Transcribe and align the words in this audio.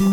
Um 0.00 0.06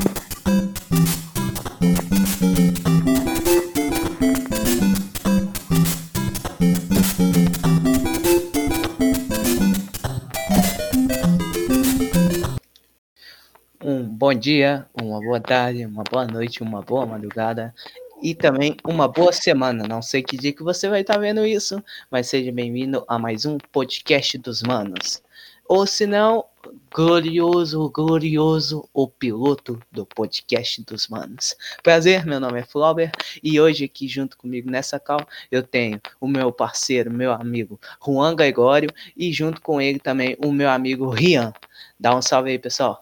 bom 14.04 14.34
dia, 14.34 14.86
uma 14.94 15.22
boa 15.22 15.40
tarde, 15.40 15.86
uma 15.86 16.04
boa 16.04 16.28
noite, 16.28 16.62
uma 16.62 16.82
boa 16.82 17.06
madrugada 17.06 17.74
e 18.22 18.36
também 18.36 18.76
uma 18.84 19.08
boa 19.08 19.32
semana. 19.32 19.88
Não 19.88 20.02
sei 20.02 20.22
que 20.22 20.36
dia 20.36 20.52
que 20.52 20.64
você 20.64 20.90
vai 20.90 21.00
estar 21.00 21.18
vendo 21.18 21.46
isso, 21.46 21.82
mas 22.12 22.28
seja 22.28 22.52
bem-vindo 22.52 23.06
a 23.08 23.18
mais 23.18 23.46
um 23.46 23.58
podcast 23.72 24.38
dos 24.38 24.62
manos. 24.62 25.24
Ou 25.66 25.88
se 25.88 26.06
não, 26.06 26.44
glorioso, 26.94 27.90
glorioso, 27.90 28.88
o 28.94 29.08
piloto 29.08 29.80
do 29.92 30.06
podcast 30.06 30.84
dos 30.84 31.08
manos. 31.08 31.56
Prazer, 31.84 32.26
meu 32.26 32.40
nome 32.40 32.60
é 32.60 32.64
Flauber 32.64 33.12
e 33.44 33.60
hoje 33.60 33.86
aqui 33.86 34.08
junto 34.08 34.38
comigo 34.38 34.70
nessa 34.70 35.00
call 35.00 35.26
eu 35.52 35.64
tenho 35.64 36.02
o 36.20 36.28
meu 36.28 36.52
parceiro, 36.52 37.12
meu 37.12 37.32
amigo 37.32 37.80
Juan 38.06 38.36
Gregório 38.36 38.90
e 39.16 39.32
junto 39.32 39.62
com 39.62 39.82
ele 39.82 40.00
também 40.00 40.38
o 40.44 40.52
meu 40.52 40.70
amigo 40.70 41.10
Rian. 41.10 41.54
Dá 42.00 42.16
um 42.16 42.22
salve 42.22 42.52
aí, 42.52 42.60
pessoal. 42.60 43.02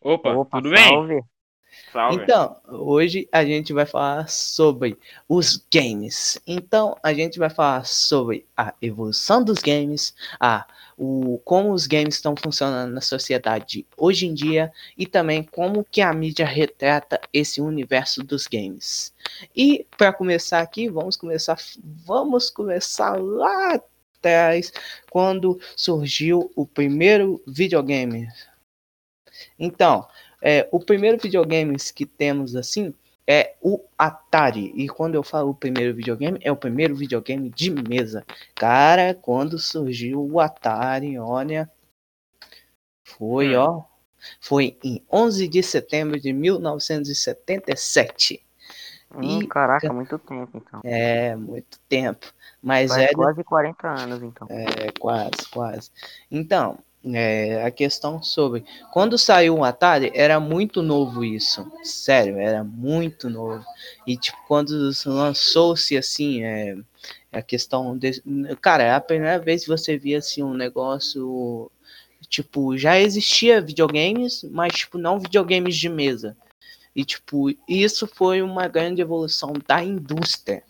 Opa, 0.00 0.32
Opa, 0.32 0.58
tudo 0.58 0.70
bem? 0.70 0.88
salve. 0.88 1.20
Salve. 1.92 2.22
Então, 2.22 2.56
hoje 2.68 3.28
a 3.32 3.44
gente 3.44 3.72
vai 3.72 3.84
falar 3.86 4.28
sobre 4.28 4.96
os 5.28 5.64
games. 5.72 6.40
Então, 6.46 6.96
a 7.02 7.12
gente 7.12 7.38
vai 7.38 7.50
falar 7.50 7.84
sobre 7.84 8.46
a 8.56 8.72
evolução 8.80 9.42
dos 9.42 9.58
games, 9.58 10.14
a, 10.38 10.66
o, 11.02 11.38
como 11.46 11.72
os 11.72 11.86
games 11.86 12.16
estão 12.16 12.34
funcionando 12.36 12.92
na 12.92 13.00
sociedade 13.00 13.86
hoje 13.96 14.26
em 14.26 14.34
dia 14.34 14.70
e 14.98 15.06
também 15.06 15.42
como 15.42 15.82
que 15.82 16.02
a 16.02 16.12
mídia 16.12 16.44
retrata 16.44 17.18
esse 17.32 17.58
universo 17.58 18.22
dos 18.22 18.46
games. 18.46 19.14
E 19.56 19.86
para 19.96 20.12
começar 20.12 20.60
aqui, 20.60 20.90
vamos 20.90 21.16
começar, 21.16 21.56
vamos 21.82 22.50
começar 22.50 23.18
lá 23.18 23.80
atrás, 24.16 24.70
quando 25.10 25.58
surgiu 25.74 26.52
o 26.54 26.66
primeiro 26.66 27.42
videogame. 27.46 28.28
Então, 29.58 30.06
é, 30.42 30.68
o 30.70 30.78
primeiro 30.78 31.16
videogame 31.16 31.76
que 31.94 32.04
temos 32.04 32.54
assim 32.54 32.92
é 33.30 33.54
o 33.62 33.80
Atari. 33.96 34.72
E 34.74 34.88
quando 34.88 35.14
eu 35.14 35.22
falo 35.22 35.50
o 35.50 35.54
primeiro 35.54 35.94
videogame, 35.94 36.40
é 36.42 36.50
o 36.50 36.56
primeiro 36.56 36.96
videogame 36.96 37.48
de 37.48 37.70
mesa. 37.70 38.26
Cara, 38.56 39.14
quando 39.14 39.56
surgiu 39.56 40.28
o 40.28 40.40
Atari, 40.40 41.16
olha, 41.16 41.70
foi, 43.04 43.56
Hum. 43.56 43.60
ó, 43.60 43.84
foi 44.40 44.76
em 44.82 45.00
11 45.12 45.46
de 45.46 45.62
setembro 45.62 46.18
de 46.18 46.32
1977. 46.32 48.44
Hum, 49.14 49.42
E- 49.42 49.46
caraca, 49.46 49.92
muito 49.92 50.18
tempo 50.18 50.58
então. 50.58 50.80
É, 50.82 51.36
muito 51.36 51.78
tempo. 51.88 52.26
Mas 52.60 52.90
Faz 52.90 53.02
é 53.04 53.14
quase 53.14 53.44
40 53.44 53.88
anos 53.88 54.20
então. 54.22 54.48
É, 54.50 54.90
quase, 54.98 55.48
quase. 55.52 55.90
Então, 56.30 56.78
é, 57.04 57.62
a 57.64 57.70
questão 57.70 58.22
sobre. 58.22 58.64
Quando 58.92 59.16
saiu 59.16 59.58
o 59.58 59.64
Atari, 59.64 60.10
era 60.14 60.38
muito 60.38 60.82
novo 60.82 61.24
isso. 61.24 61.70
Sério, 61.82 62.38
era 62.38 62.62
muito 62.62 63.30
novo. 63.30 63.64
E, 64.06 64.16
tipo, 64.16 64.38
quando 64.46 64.90
lançou-se 65.06 65.96
assim, 65.96 66.42
é, 66.42 66.76
a 67.32 67.42
questão. 67.42 67.96
De, 67.96 68.22
cara, 68.60 68.82
é 68.84 68.94
a 68.94 69.00
primeira 69.00 69.38
vez 69.38 69.62
que 69.62 69.68
você 69.68 69.96
via 69.96 70.18
assim, 70.18 70.42
um 70.42 70.54
negócio. 70.54 71.70
Tipo, 72.28 72.76
já 72.76 73.00
existia 73.00 73.60
videogames, 73.60 74.44
mas, 74.50 74.74
tipo, 74.74 74.98
não 74.98 75.18
videogames 75.18 75.76
de 75.76 75.88
mesa. 75.88 76.36
E, 76.94 77.04
tipo, 77.04 77.50
isso 77.68 78.06
foi 78.06 78.42
uma 78.42 78.68
grande 78.68 79.00
evolução 79.00 79.54
da 79.66 79.82
indústria. 79.82 80.62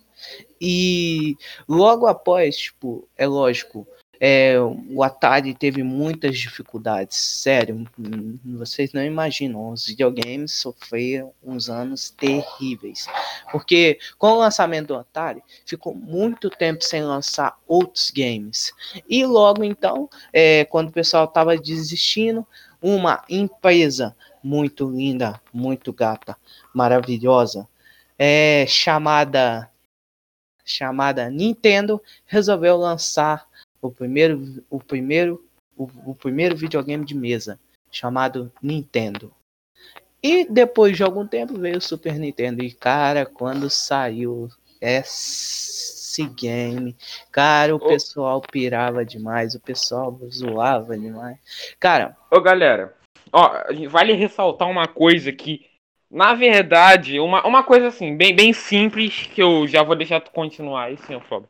E 0.61 1.37
logo 1.69 2.07
após, 2.07 2.57
tipo, 2.57 3.09
é 3.17 3.27
lógico, 3.27 3.87
é, 4.23 4.55
o 4.61 5.03
Atari 5.03 5.55
teve 5.55 5.83
muitas 5.83 6.39
dificuldades, 6.39 7.17
sério, 7.17 7.87
hum, 7.99 8.39
vocês 8.59 8.93
não 8.93 9.03
imaginam, 9.03 9.71
os 9.71 9.87
videogames 9.87 10.53
sofreram 10.53 11.33
uns 11.43 11.71
anos 11.71 12.11
terríveis, 12.11 13.07
porque 13.51 13.99
com 14.19 14.33
o 14.33 14.39
lançamento 14.39 14.89
do 14.89 14.97
Atari, 14.97 15.43
ficou 15.65 15.95
muito 15.95 16.51
tempo 16.51 16.85
sem 16.85 17.03
lançar 17.03 17.59
outros 17.67 18.11
games, 18.11 18.75
e 19.09 19.25
logo 19.25 19.65
então, 19.65 20.07
é, 20.31 20.67
quando 20.67 20.91
o 20.91 20.93
pessoal 20.93 21.25
estava 21.25 21.57
desistindo, 21.57 22.47
uma 22.83 23.25
empresa 23.29 24.15
muito 24.43 24.91
linda, 24.91 25.41
muito 25.53 25.95
gata, 25.95 26.37
maravilhosa, 26.75 27.67
é, 28.19 28.67
chamada 28.69 29.71
chamada 30.63 31.29
Nintendo 31.29 32.01
resolveu 32.27 32.77
lançar 32.77 33.50
o 33.81 33.91
primeiro 33.91 34.65
o 34.69 34.79
primeiro 34.79 35.45
o, 35.77 35.89
o 36.07 36.15
primeiro 36.15 36.57
videogame 36.57 37.05
de 37.05 37.15
mesa 37.15 37.59
chamado 37.91 38.53
Nintendo. 38.63 39.33
E 40.23 40.45
depois 40.45 40.97
de 40.97 41.03
algum 41.03 41.27
tempo 41.27 41.59
veio 41.59 41.79
o 41.79 41.81
Super 41.81 42.19
Nintendo 42.19 42.63
e 42.63 42.73
cara, 42.73 43.25
quando 43.25 43.71
saiu 43.71 44.49
esse 44.81 46.25
game, 46.29 46.97
cara, 47.33 47.75
o 47.75 47.79
Ô. 47.79 47.89
pessoal 47.89 48.41
pirava 48.41 49.05
demais, 49.05 49.55
o 49.55 49.61
pessoal 49.61 50.19
zoava 50.31 50.99
demais. 50.99 51.39
Cara, 51.79 52.17
Ô, 52.31 52.41
galera, 52.41 52.95
ó, 53.33 53.51
vale 53.89 54.13
ressaltar 54.13 54.69
uma 54.69 54.87
coisa 54.87 55.33
que, 55.33 55.67
na 56.11 56.35
verdade, 56.35 57.19
uma, 57.19 57.47
uma 57.47 57.63
coisa 57.63 57.89
assim, 57.89 58.17
bem, 58.17 58.35
bem 58.35 58.53
simples, 58.53 59.27
que 59.27 59.43
eu 59.43 59.67
já 59.67 59.83
vou 59.83 59.97
deixar 59.97 60.21
tu 60.21 60.31
continuar 60.31 60.85
aí, 60.85 60.99
senhor 60.99 61.23
Fob. 61.23 61.47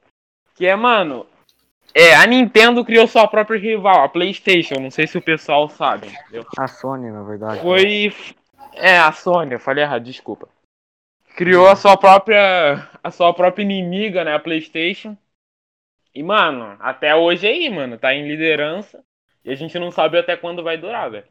Que 0.54 0.66
é, 0.66 0.76
mano, 0.76 1.26
é, 1.94 2.14
a 2.14 2.26
Nintendo 2.26 2.84
criou 2.84 3.06
sua 3.06 3.26
própria 3.26 3.58
rival, 3.58 4.04
a 4.04 4.08
PlayStation, 4.08 4.74
não 4.80 4.90
sei 4.90 5.06
se 5.06 5.18
o 5.18 5.22
pessoal 5.22 5.68
sabe, 5.68 6.08
entendeu? 6.08 6.46
A 6.56 6.68
Sony, 6.68 7.10
na 7.10 7.22
verdade. 7.22 7.60
Foi. 7.60 8.14
É, 8.74 8.98
a 8.98 9.12
Sony, 9.12 9.52
eu 9.52 9.60
falei 9.60 9.84
errado, 9.84 10.04
desculpa. 10.04 10.48
Criou 11.36 11.68
a 11.68 11.76
sua 11.76 11.96
própria. 11.96 12.88
A 13.02 13.10
sua 13.10 13.32
própria 13.32 13.62
inimiga, 13.62 14.24
né? 14.24 14.34
A 14.34 14.38
Playstation. 14.38 15.16
E, 16.14 16.22
mano, 16.22 16.76
até 16.80 17.14
hoje 17.14 17.46
aí, 17.46 17.70
mano, 17.70 17.98
tá 17.98 18.12
em 18.12 18.26
liderança. 18.26 19.02
E 19.44 19.50
a 19.50 19.54
gente 19.54 19.78
não 19.78 19.90
sabe 19.90 20.18
até 20.18 20.36
quando 20.36 20.62
vai 20.62 20.76
durar, 20.76 21.10
velho. 21.10 21.26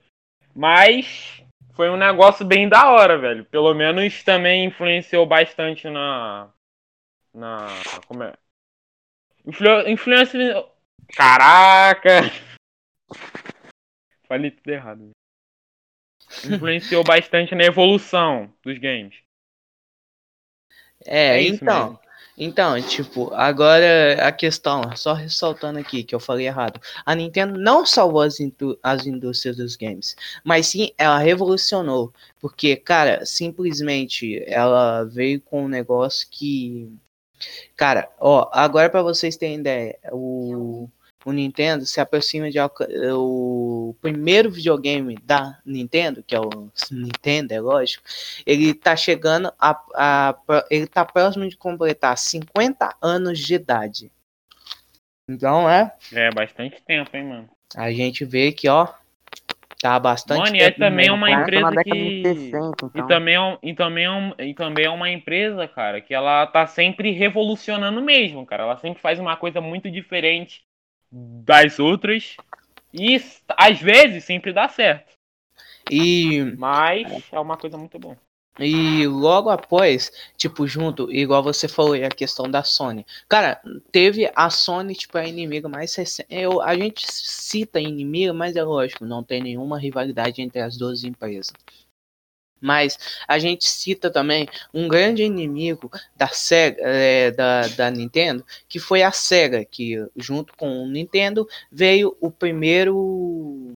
Mas 0.55 1.43
foi 1.73 1.89
um 1.89 1.97
negócio 1.97 2.45
bem 2.45 2.67
da 2.67 2.91
hora, 2.91 3.17
velho. 3.17 3.45
Pelo 3.45 3.73
menos 3.73 4.23
também 4.23 4.65
influenciou 4.65 5.25
bastante 5.25 5.89
na. 5.89 6.49
Na. 7.33 7.67
Como 8.07 8.23
é? 8.23 8.33
Influ... 9.49 9.87
Influência. 9.87 10.65
Caraca! 11.15 12.21
Falei 14.27 14.51
tudo 14.51 14.69
errado. 14.69 15.09
Influenciou 16.45 17.03
bastante 17.03 17.55
na 17.55 17.63
evolução 17.63 18.53
dos 18.63 18.77
games. 18.77 19.15
É, 21.05 21.37
É 21.39 21.41
então, 21.41 21.93
mesmo. 21.93 21.99
então, 22.37 22.81
tipo, 22.83 23.33
agora 23.33 24.23
a 24.27 24.31
questão, 24.31 24.95
só 24.95 25.13
ressaltando 25.13 25.79
aqui 25.79 26.03
que 26.03 26.13
eu 26.13 26.19
falei 26.19 26.45
errado. 26.45 26.79
A 27.03 27.15
Nintendo 27.15 27.57
não 27.59 27.83
salvou 27.85 28.21
as, 28.21 28.39
indú- 28.39 28.77
as 28.83 29.07
indústrias 29.07 29.57
dos 29.57 29.75
games, 29.75 30.15
mas 30.43 30.67
sim 30.67 30.91
ela 30.97 31.17
revolucionou, 31.17 32.13
porque, 32.39 32.75
cara, 32.75 33.25
simplesmente 33.25 34.43
ela 34.45 35.03
veio 35.05 35.41
com 35.41 35.63
um 35.63 35.67
negócio 35.69 36.27
que, 36.29 36.95
cara, 37.75 38.09
ó, 38.19 38.49
agora 38.51 38.89
pra 38.89 39.01
vocês 39.01 39.37
terem 39.37 39.59
ideia, 39.59 39.97
o 40.11 40.89
o 41.25 41.33
Nintendo 41.33 41.85
se 41.85 41.99
aproxima 41.99 42.49
de 42.49 42.57
o 43.13 43.93
primeiro 44.01 44.49
videogame 44.49 45.15
da 45.21 45.59
Nintendo, 45.65 46.23
que 46.23 46.33
é 46.33 46.39
o 46.39 46.71
Nintendo, 46.89 47.53
é 47.53 47.59
lógico, 47.59 48.03
ele 48.45 48.73
tá 48.73 48.95
chegando 48.95 49.51
a, 49.59 49.79
a- 49.93 50.65
ele 50.71 50.87
tá 50.87 51.03
próximo 51.03 51.47
de 51.47 51.57
completar 51.57 52.17
50 52.17 52.95
anos 53.01 53.37
de 53.37 53.53
idade. 53.53 54.09
Então, 55.29 55.69
é, 55.69 55.93
É 56.13 56.31
bastante 56.31 56.81
tempo, 56.87 57.15
hein, 57.15 57.25
mano. 57.25 57.49
a 57.75 57.91
gente 57.91 58.23
vê 58.25 58.51
que, 58.51 58.67
ó, 58.69 58.87
tá 59.81 59.99
bastante 59.99 60.39
Mano, 60.39 60.55
e 60.55 60.59
é 60.59 60.71
também 60.71 61.05
mesmo, 61.05 61.15
uma 61.15 61.31
empresa 61.31 61.69
década 61.69 61.83
que- 61.83 62.21
de 62.21 62.21
60, 62.21 62.85
E 62.85 62.89
então. 62.89 63.07
também, 63.07 63.35
é 63.35 63.41
um- 63.41 63.57
e, 63.63 63.73
também 63.73 64.03
é 64.05 64.11
um- 64.11 64.33
e 64.39 64.53
também 64.53 64.85
é 64.85 64.89
uma 64.89 65.09
empresa, 65.09 65.67
cara, 65.67 66.01
que 66.01 66.13
ela 66.13 66.45
tá 66.47 66.67
sempre 66.67 67.11
revolucionando 67.11 68.01
mesmo, 68.01 68.45
cara. 68.45 68.63
Ela 68.63 68.77
sempre 68.77 69.01
faz 69.01 69.19
uma 69.19 69.35
coisa 69.37 69.61
muito 69.61 69.89
diferente 69.89 70.61
das 71.11 71.79
outras. 71.79 72.35
E 72.93 73.15
às 73.57 73.79
vezes 73.79 74.23
sempre 74.23 74.51
dá 74.51 74.67
certo. 74.67 75.13
E 75.89 76.53
Mas 76.57 77.07
é 77.31 77.39
uma 77.39 77.57
coisa 77.57 77.77
muito 77.77 77.97
boa. 77.97 78.17
E 78.59 79.07
logo 79.07 79.49
após, 79.49 80.11
tipo, 80.35 80.67
junto, 80.67 81.11
igual 81.11 81.41
você 81.41 81.67
falou, 81.67 81.93
a 81.93 82.09
questão 82.09 82.49
da 82.49 82.63
Sony. 82.63 83.05
Cara, 83.27 83.61
teve 83.91 84.29
a 84.35 84.49
Sony, 84.49 84.93
tipo, 84.95 85.17
a 85.17 85.25
inimiga 85.25 85.69
mais 85.69 85.95
recente. 85.95 86.27
Eu, 86.29 86.61
a 86.61 86.75
gente 86.75 87.05
cita 87.07 87.79
inimiga, 87.79 88.33
mas 88.33 88.55
é 88.55 88.63
lógico, 88.63 89.05
não 89.05 89.23
tem 89.23 89.41
nenhuma 89.41 89.79
rivalidade 89.79 90.41
entre 90.41 90.59
as 90.59 90.77
duas 90.77 91.03
empresas. 91.05 91.53
Mas 92.61 92.97
a 93.27 93.39
gente 93.39 93.65
cita 93.65 94.11
também 94.11 94.47
um 94.73 94.87
grande 94.87 95.23
inimigo 95.23 95.89
da 96.15 96.27
Sega, 96.27 96.81
é, 96.81 97.31
da, 97.31 97.67
da 97.69 97.89
Nintendo, 97.89 98.45
que 98.67 98.79
foi 98.79 99.01
a 99.01 99.11
Sega, 99.11 99.63
que 99.63 99.95
junto 100.15 100.53
com 100.57 100.83
o 100.83 100.87
Nintendo 100.87 101.47
veio 101.71 102.17
o 102.19 102.29
primeiro. 102.29 103.71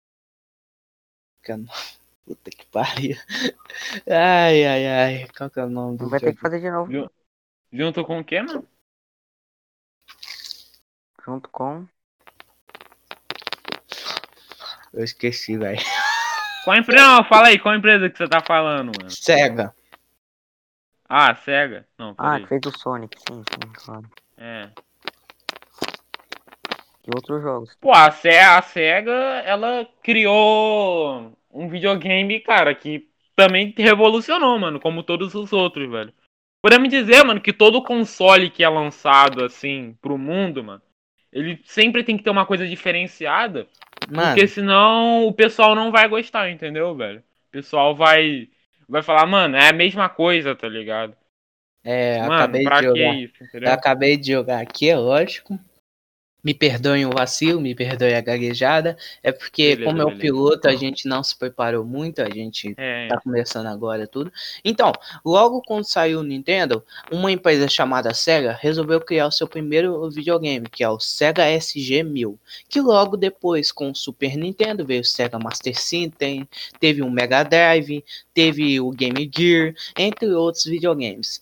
Puta 2.24 2.50
que 2.50 2.66
pariu. 2.66 3.16
Ai, 4.08 4.64
ai, 4.66 4.86
ai. 4.86 5.28
Qual 5.36 5.50
que 5.50 5.58
é 5.60 5.64
o 5.64 5.68
nome 5.70 5.98
do 5.98 6.08
Vai 6.08 6.20
ter 6.20 6.26
jogo? 6.26 6.36
que 6.36 6.42
fazer 6.42 6.60
de 6.60 6.70
novo. 6.70 7.10
Junto 7.72 8.04
com 8.04 8.20
o 8.20 8.24
quê, 8.24 8.40
mano? 8.42 8.66
Junto 11.24 11.48
com. 11.48 11.86
Eu 14.92 15.02
esqueci, 15.04 15.56
velho. 15.56 15.80
Qual 16.64 16.76
empresa? 16.76 17.02
Não, 17.04 17.24
fala 17.24 17.48
aí, 17.48 17.58
qual 17.58 17.74
empresa 17.74 18.08
que 18.10 18.16
você 18.18 18.28
tá 18.28 18.40
falando, 18.46 18.92
mano? 18.98 19.10
Sega. 19.10 19.74
Ah, 21.08 21.34
Sega? 21.34 21.86
Não, 21.98 22.14
Ah, 22.18 22.38
que 22.40 22.46
fez 22.46 22.60
o 22.66 22.70
Sonic, 22.78 23.18
sim, 23.18 23.42
sim, 23.42 23.72
claro. 23.74 24.08
É. 24.36 24.70
E 27.06 27.10
outros 27.14 27.42
jogos. 27.42 27.76
Pô, 27.80 27.92
a, 27.92 28.10
Se 28.12 28.28
a 28.28 28.62
SEGA, 28.62 29.12
ela 29.44 29.86
criou 30.02 31.36
um 31.52 31.68
videogame, 31.68 32.40
cara, 32.40 32.74
que 32.74 33.08
também 33.36 33.74
revolucionou, 33.76 34.58
mano, 34.58 34.80
como 34.80 35.02
todos 35.02 35.34
os 35.34 35.52
outros, 35.52 35.90
velho. 35.90 36.12
Podemos 36.62 36.88
dizer, 36.88 37.24
mano, 37.24 37.40
que 37.40 37.52
todo 37.52 37.82
console 37.82 38.50
que 38.50 38.62
é 38.62 38.68
lançado, 38.68 39.44
assim, 39.44 39.96
pro 40.00 40.16
mundo, 40.16 40.62
mano, 40.62 40.82
ele 41.32 41.60
sempre 41.64 42.04
tem 42.04 42.16
que 42.16 42.22
ter 42.22 42.30
uma 42.30 42.46
coisa 42.46 42.66
diferenciada, 42.66 43.66
Mano, 44.10 44.28
porque 44.28 44.46
senão 44.46 45.26
o 45.26 45.32
pessoal 45.32 45.74
não 45.74 45.90
vai 45.90 46.08
gostar, 46.08 46.50
entendeu, 46.50 46.94
velho? 46.94 47.20
O 47.20 47.50
pessoal 47.50 47.94
vai, 47.96 48.48
vai 48.88 49.02
falar, 49.02 49.26
mano, 49.26 49.56
é 49.56 49.70
a 49.70 49.72
mesma 49.72 50.08
coisa, 50.08 50.54
tá 50.54 50.68
ligado? 50.68 51.16
é, 51.84 52.20
Mano, 52.20 52.34
acabei 52.34 52.64
pra 52.64 52.76
de 52.76 52.82
que 52.82 52.86
jogar. 52.86 53.14
isso, 53.16 53.34
acabei 53.66 54.16
de 54.16 54.32
jogar 54.32 54.60
aqui, 54.60 54.88
é 54.88 54.96
lógico. 54.96 55.58
Me 56.42 56.52
perdoem 56.52 57.06
o 57.06 57.10
vacilo, 57.10 57.60
me 57.60 57.74
perdoem 57.74 58.14
a 58.14 58.20
gaguejada. 58.20 58.96
É 59.22 59.30
porque, 59.30 59.76
Beleza, 59.76 59.84
como 59.84 60.02
é 60.02 60.04
o 60.04 60.18
piloto, 60.18 60.68
a 60.68 60.74
gente 60.74 61.06
não 61.06 61.22
se 61.22 61.36
preparou 61.36 61.84
muito, 61.84 62.20
a 62.20 62.28
gente 62.28 62.74
É, 62.76 63.08
tá 63.08 63.20
começando 63.20 63.66
agora 63.66 64.06
tudo. 64.06 64.32
Então, 64.64 64.92
logo 65.24 65.62
quando 65.62 65.84
saiu 65.84 66.20
o 66.20 66.24
Nintendo, 66.24 66.84
uma 67.10 67.30
empresa 67.30 67.68
chamada 67.68 68.12
Sega 68.12 68.58
resolveu 68.60 69.00
criar 69.00 69.26
o 69.26 69.32
seu 69.32 69.46
primeiro 69.46 70.10
videogame, 70.10 70.68
que 70.68 70.82
é 70.82 70.88
o 70.88 70.98
Sega 70.98 71.44
SG-1000. 71.44 72.36
Que 72.68 72.80
logo 72.80 73.16
depois, 73.16 73.70
com 73.70 73.90
o 73.90 73.94
Super 73.94 74.36
Nintendo, 74.36 74.84
veio 74.84 75.02
o 75.02 75.04
Sega 75.04 75.38
Master 75.38 75.78
System, 75.78 76.48
teve 76.80 77.02
o 77.02 77.10
Mega 77.10 77.42
Drive, 77.42 78.04
teve 78.34 78.80
o 78.80 78.90
Game 78.90 79.30
Gear, 79.34 79.74
entre 79.96 80.30
outros 80.32 80.64
videogames. 80.64 81.40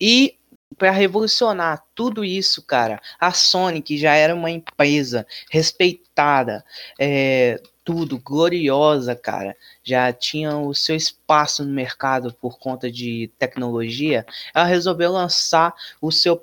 E 0.00 0.36
para 0.82 0.90
revolucionar 0.90 1.80
tudo 1.94 2.24
isso, 2.24 2.60
cara, 2.60 3.00
a 3.20 3.30
Sony, 3.30 3.80
que 3.80 3.96
já 3.96 4.16
era 4.16 4.34
uma 4.34 4.50
empresa 4.50 5.24
respeitada, 5.48 6.64
é, 6.98 7.62
tudo, 7.84 8.18
gloriosa, 8.18 9.14
cara, 9.16 9.56
já 9.82 10.12
tinha 10.12 10.56
o 10.56 10.74
seu 10.74 10.94
espaço 10.94 11.64
no 11.64 11.72
mercado 11.72 12.32
por 12.40 12.58
conta 12.58 12.90
de 12.90 13.30
tecnologia, 13.38 14.24
ela 14.54 14.64
resolveu 14.64 15.10
lançar 15.12 15.74
o 16.00 16.12
seu, 16.12 16.40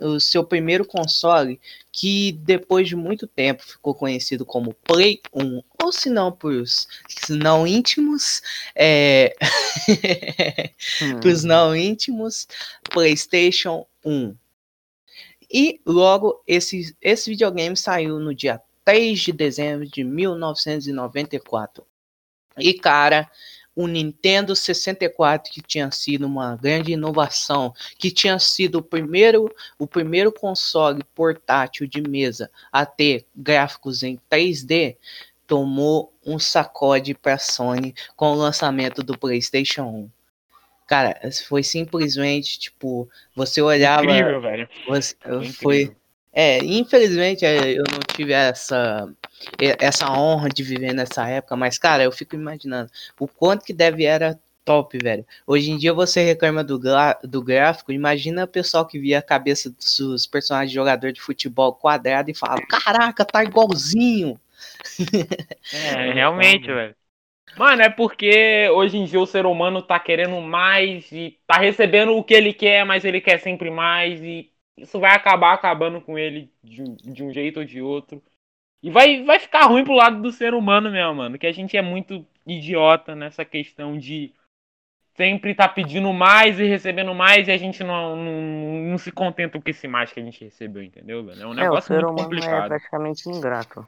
o 0.00 0.20
seu 0.20 0.44
primeiro 0.44 0.84
console, 0.84 1.60
que 1.90 2.32
depois 2.32 2.88
de 2.88 2.96
muito 2.96 3.26
tempo 3.26 3.62
ficou 3.62 3.94
conhecido 3.94 4.44
como 4.44 4.74
Play 4.84 5.20
1, 5.32 5.62
ou 5.82 5.92
se 5.92 6.10
não 6.10 6.30
por 6.30 6.52
os 6.52 6.86
não 7.28 7.66
íntimos, 7.66 8.42
é... 8.74 9.34
Hum. 11.00 11.20
para 11.20 11.28
os 11.28 11.44
não 11.44 11.74
íntimos, 11.74 12.46
PlayStation 12.90 13.86
1. 14.04 14.34
E 15.50 15.80
logo 15.86 16.42
esse, 16.46 16.96
esse 17.00 17.30
videogame 17.30 17.76
saiu 17.76 18.18
no 18.18 18.34
dia 18.34 18.60
3 18.84 19.18
de 19.20 19.32
dezembro 19.32 19.86
de 19.86 20.04
1994. 20.04 21.84
E 22.58 22.74
cara, 22.74 23.30
o 23.74 23.86
Nintendo 23.86 24.54
64 24.54 25.50
que 25.50 25.62
tinha 25.62 25.90
sido 25.90 26.26
uma 26.26 26.56
grande 26.56 26.92
inovação, 26.92 27.74
que 27.98 28.10
tinha 28.10 28.38
sido 28.38 28.78
o 28.78 28.82
primeiro, 28.82 29.50
o 29.78 29.86
primeiro 29.86 30.30
console 30.30 31.02
portátil 31.14 31.86
de 31.86 32.02
mesa 32.02 32.50
a 32.70 32.84
ter 32.84 33.26
gráficos 33.34 34.02
em 34.02 34.18
3D, 34.30 34.96
tomou 35.46 36.12
um 36.24 36.38
sacode 36.38 37.14
para 37.14 37.38
Sony 37.38 37.94
com 38.16 38.32
o 38.32 38.34
lançamento 38.34 39.02
do 39.02 39.18
PlayStation 39.18 39.82
1. 39.82 40.10
Cara, 40.86 41.18
foi 41.48 41.62
simplesmente 41.62 42.58
tipo, 42.58 43.08
você 43.34 43.62
olhava, 43.62 44.04
incrível, 44.04 44.40
velho. 44.40 44.68
você, 44.86 45.14
Foi 45.24 45.52
foi. 45.52 45.96
É, 46.32 46.58
infelizmente 46.64 47.44
é, 47.44 47.72
eu 47.72 47.84
não 47.90 48.00
tive 48.14 48.32
essa 48.32 49.08
essa 49.80 50.10
honra 50.12 50.48
de 50.48 50.62
viver 50.62 50.92
nessa 50.94 51.28
época, 51.28 51.56
mas 51.56 51.76
cara, 51.78 52.04
eu 52.04 52.12
fico 52.12 52.34
imaginando 52.36 52.90
o 53.18 53.26
quanto 53.26 53.64
que 53.64 53.72
deve 53.72 54.04
era 54.04 54.38
top, 54.64 54.96
velho. 55.02 55.26
Hoje 55.46 55.70
em 55.72 55.76
dia 55.76 55.92
você 55.92 56.22
reclama 56.22 56.62
do, 56.62 56.78
gra- 56.78 57.18
do 57.24 57.42
gráfico, 57.42 57.90
imagina 57.90 58.44
o 58.44 58.48
pessoal 58.48 58.86
que 58.86 58.98
via 59.00 59.18
a 59.18 59.22
cabeça 59.22 59.68
dos, 59.70 59.98
dos 59.98 60.26
personagens 60.26 60.70
de 60.70 60.76
jogador 60.76 61.12
de 61.12 61.20
futebol 61.20 61.74
quadrado 61.74 62.30
e 62.30 62.34
fala: 62.34 62.60
"Caraca, 62.68 63.24
tá 63.24 63.42
igualzinho". 63.44 64.38
É, 65.70 66.12
realmente, 66.12 66.70
velho. 66.70 66.94
Mano, 67.56 67.82
é 67.82 67.90
porque 67.90 68.68
hoje 68.70 68.98
em 68.98 69.06
dia 69.06 69.20
o 69.20 69.26
ser 69.26 69.46
humano 69.46 69.82
tá 69.82 70.00
querendo 70.00 70.40
mais 70.42 71.12
e 71.12 71.40
tá 71.46 71.58
recebendo 71.58 72.16
o 72.16 72.24
que 72.24 72.34
ele 72.34 72.54
quer, 72.54 72.86
mas 72.86 73.04
ele 73.04 73.20
quer 73.20 73.40
sempre 73.40 73.70
mais 73.70 74.22
e 74.22 74.51
isso 74.76 74.98
vai 74.98 75.14
acabar 75.14 75.52
acabando 75.52 76.00
com 76.00 76.18
ele 76.18 76.50
de 76.62 76.82
um, 76.82 76.94
de 76.94 77.22
um 77.22 77.32
jeito 77.32 77.60
ou 77.60 77.64
de 77.64 77.80
outro. 77.80 78.22
E 78.82 78.90
vai, 78.90 79.22
vai 79.22 79.38
ficar 79.38 79.66
ruim 79.66 79.84
pro 79.84 79.94
lado 79.94 80.20
do 80.20 80.32
ser 80.32 80.54
humano 80.54 80.90
mesmo, 80.90 81.14
mano. 81.14 81.38
Que 81.38 81.46
a 81.46 81.52
gente 81.52 81.76
é 81.76 81.82
muito 81.82 82.26
idiota 82.46 83.14
nessa 83.14 83.44
questão 83.44 83.96
de 83.96 84.32
sempre 85.14 85.54
tá 85.54 85.68
pedindo 85.68 86.12
mais 86.12 86.58
e 86.58 86.64
recebendo 86.64 87.14
mais 87.14 87.46
e 87.46 87.52
a 87.52 87.56
gente 87.56 87.84
não, 87.84 88.16
não, 88.16 88.42
não 88.90 88.98
se 88.98 89.12
contenta 89.12 89.60
com 89.60 89.70
esse 89.70 89.86
mais 89.86 90.12
que 90.12 90.18
a 90.18 90.22
gente 90.22 90.42
recebeu, 90.42 90.82
entendeu, 90.82 91.24
velho? 91.24 91.42
É 91.42 91.46
um 91.46 91.54
É, 91.58 91.70
o 91.70 91.78
negócio 91.78 91.94
ser 91.94 92.04
muito 92.04 92.10
humano 92.10 92.20
é 92.20 92.24
complicado. 92.24 92.68
praticamente 92.68 93.28
ingrato. 93.28 93.86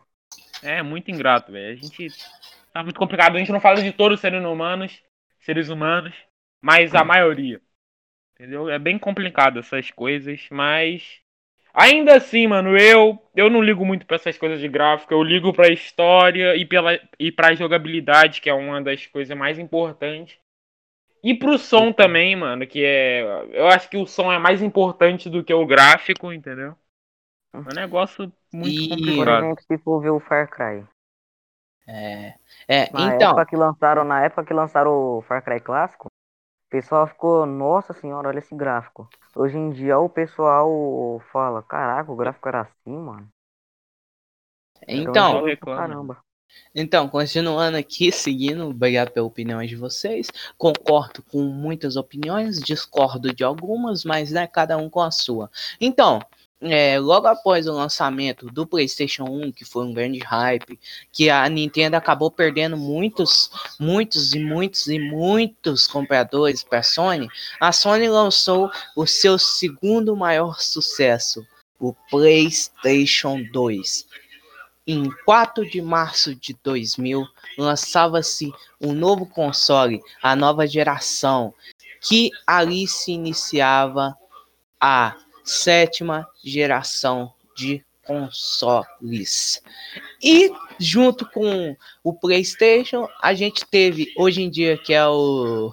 É 0.62 0.82
muito 0.82 1.10
ingrato, 1.10 1.50
velho. 1.50 1.73
A 1.73 1.76
gente 1.76 2.09
tá 2.73 2.82
muito 2.82 2.99
complicado. 2.99 3.37
A 3.37 3.38
gente 3.38 3.52
não 3.52 3.61
fala 3.61 3.82
de 3.82 3.92
todos 3.92 4.16
os 4.16 4.20
seres 4.20 4.44
humanos, 4.44 5.02
seres 5.40 5.68
humanos, 5.68 6.14
mas 6.62 6.94
a 6.94 7.04
maioria. 7.04 7.61
Entendeu? 8.44 8.68
É 8.68 8.78
bem 8.78 8.98
complicado 8.98 9.58
essas 9.58 9.90
coisas, 9.90 10.46
mas 10.50 11.20
ainda 11.74 12.16
assim, 12.16 12.46
mano, 12.46 12.76
eu 12.78 13.18
eu 13.34 13.50
não 13.50 13.62
ligo 13.62 13.84
muito 13.86 14.06
pra 14.06 14.16
essas 14.16 14.38
coisas 14.38 14.60
de 14.60 14.68
gráfico, 14.68 15.14
eu 15.14 15.22
ligo 15.22 15.52
pra 15.52 15.68
história 15.72 16.54
e 16.56 16.66
pela 16.66 16.98
e 17.18 17.32
pra 17.32 17.54
jogabilidade, 17.54 18.40
que 18.42 18.50
é 18.50 18.54
uma 18.54 18.82
das 18.82 19.06
coisas 19.06 19.36
mais 19.36 19.58
importantes. 19.58 20.38
E 21.24 21.34
pro 21.34 21.58
som 21.58 21.92
também, 21.92 22.36
mano, 22.36 22.66
que 22.66 22.84
é 22.84 23.22
eu 23.52 23.68
acho 23.68 23.90
que 23.90 23.96
o 23.96 24.06
som 24.06 24.32
é 24.32 24.38
mais 24.38 24.62
importante 24.62 25.30
do 25.30 25.44
que 25.44 25.54
o 25.54 25.66
gráfico, 25.66 26.32
entendeu? 26.32 26.76
É 27.66 27.70
um 27.70 27.74
negócio 27.74 28.32
muito 28.52 28.84
E- 28.88 29.12
Por 29.16 29.28
complicado. 29.28 29.48
exemplo, 29.48 29.62
se 29.64 29.78
for 29.78 30.00
ver 30.00 30.10
o 30.10 30.20
Far 30.20 30.48
Cry. 30.50 30.86
É, 31.86 32.34
é 32.68 32.90
Na 32.90 33.12
então, 33.12 33.34
época 33.34 33.44
que 33.44 33.56
lançaram, 33.56 34.04
na 34.04 34.24
época 34.24 34.44
que 34.46 34.54
lançaram 34.54 34.90
o 35.18 35.22
Far 35.22 35.44
Cry 35.44 35.60
clássico, 35.60 36.08
pessoal 36.75 37.07
ficou, 37.07 37.47
nossa 37.47 37.93
senhora, 37.93 38.28
olha 38.28 38.40
esse 38.40 38.52
gráfico. 38.52 39.09
Hoje 39.37 39.57
em 39.57 39.71
dia 39.71 39.97
o 39.97 40.09
pessoal 40.09 41.23
fala, 41.31 41.62
caraca, 41.62 42.11
o 42.11 42.16
gráfico 42.16 42.49
era 42.49 42.62
assim, 42.62 42.99
mano. 42.99 43.28
Então, 44.88 45.45
reclama. 45.45 45.81
caramba. 45.81 46.19
Então, 46.75 47.09
continuando 47.09 47.76
aqui, 47.76 48.11
seguindo, 48.11 48.69
obrigado 48.69 49.12
pela 49.12 49.25
opinião 49.25 49.64
de 49.64 49.76
vocês. 49.76 50.28
Concordo 50.59 51.23
com 51.23 51.43
muitas 51.43 51.95
opiniões, 51.95 52.59
discordo 52.59 53.33
de 53.33 53.45
algumas, 53.45 54.04
mas 54.04 54.33
né, 54.33 54.45
cada 54.49 54.76
um 54.76 54.90
com 54.90 55.00
a 55.00 55.12
sua. 55.12 55.49
Então, 55.81 56.19
é, 56.61 56.99
logo 56.99 57.26
após 57.26 57.66
o 57.66 57.73
lançamento 57.73 58.46
do 58.46 58.66
PlayStation 58.66 59.25
1, 59.25 59.52
que 59.52 59.64
foi 59.64 59.84
um 59.84 59.92
grande 59.92 60.18
hype, 60.18 60.78
que 61.12 61.28
a 61.28 61.49
Nintendo 61.49 61.96
acabou 61.96 62.30
perdendo 62.30 62.76
muitos, 62.76 63.50
muitos 63.78 64.32
e 64.34 64.38
muitos 64.38 64.87
e 64.87 64.99
muitos 64.99 65.87
compradores 65.87 66.62
para 66.62 66.78
a 66.78 66.82
Sony, 66.82 67.28
a 67.61 67.73
Sony 67.73 68.08
lançou 68.08 68.70
o 68.96 69.06
seu 69.06 69.38
segundo 69.38 70.16
maior 70.16 70.61
sucesso, 70.61 71.46
o 71.78 71.92
PlayStation 72.11 73.42
2. 73.52 74.06
Em 74.87 75.11
4 75.25 75.68
de 75.68 75.80
março 75.80 76.34
de 76.34 76.56
2000, 76.62 77.26
lançava-se 77.56 78.52
um 78.80 78.92
novo 78.92 79.26
console, 79.26 80.00
a 80.23 80.37
nova 80.37 80.66
geração, 80.66 81.54
que 82.00 82.30
ali 82.46 82.87
se 82.87 83.12
iniciava 83.12 84.14
a 84.78 85.16
sétima 85.44 86.26
geração 86.42 87.32
de 87.54 87.84
consoles. 88.04 89.62
E 90.23 90.50
junto 90.78 91.28
com 91.30 91.76
o 92.02 92.12
PlayStation, 92.12 93.08
a 93.23 93.34
gente 93.34 93.64
teve 93.66 94.12
hoje 94.16 94.42
em 94.42 94.50
dia 94.50 94.76
que 94.76 94.92
é 94.92 95.06
o 95.06 95.73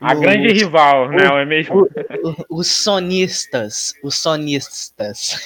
a 0.00 0.14
o, 0.14 0.20
grande 0.20 0.52
rival, 0.52 1.08
né? 1.08 1.24
o, 1.24 1.28
não 1.28 1.38
é 1.38 1.44
mesmo? 1.44 1.88
Os 2.48 2.68
sonistas, 2.68 3.94
os 4.02 4.16
sonistas. 4.18 5.36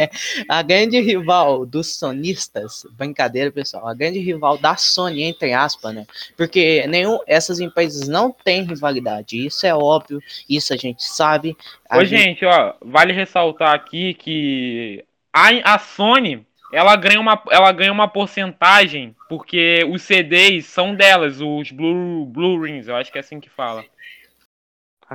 a 0.48 0.62
grande 0.62 1.00
rival 1.00 1.64
dos 1.64 1.96
sonistas, 1.96 2.86
brincadeira, 2.92 3.50
pessoal, 3.50 3.88
a 3.88 3.94
grande 3.94 4.18
rival 4.18 4.58
da 4.58 4.76
Sony 4.76 5.22
entre 5.22 5.52
aspas, 5.52 5.94
né? 5.94 6.06
Porque 6.36 6.86
nenhum 6.86 7.18
essas 7.26 7.60
empresas 7.60 8.08
não 8.08 8.32
têm 8.32 8.64
rivalidade, 8.64 9.46
isso 9.46 9.66
é 9.66 9.74
óbvio, 9.74 10.20
isso 10.48 10.72
a 10.72 10.76
gente 10.76 11.04
sabe. 11.04 11.56
A 11.88 11.98
Ô, 11.98 12.04
gente... 12.04 12.22
gente, 12.22 12.44
ó, 12.44 12.74
vale 12.82 13.12
ressaltar 13.12 13.74
aqui 13.74 14.14
que 14.14 15.04
a, 15.36 15.74
a 15.74 15.78
Sony 15.78 16.46
ela 16.72 16.96
ganha, 16.96 17.20
uma, 17.20 17.42
ela 17.50 17.70
ganha 17.72 17.92
uma 17.92 18.08
porcentagem 18.08 19.14
porque 19.28 19.84
os 19.88 20.02
CDs 20.02 20.66
são 20.66 20.94
delas, 20.94 21.40
os 21.40 21.70
Blue, 21.70 22.24
Blue 22.24 22.62
Rings, 22.62 22.88
eu 22.88 22.96
acho 22.96 23.12
que 23.12 23.18
é 23.18 23.20
assim 23.20 23.38
que 23.38 23.50
fala. 23.50 23.84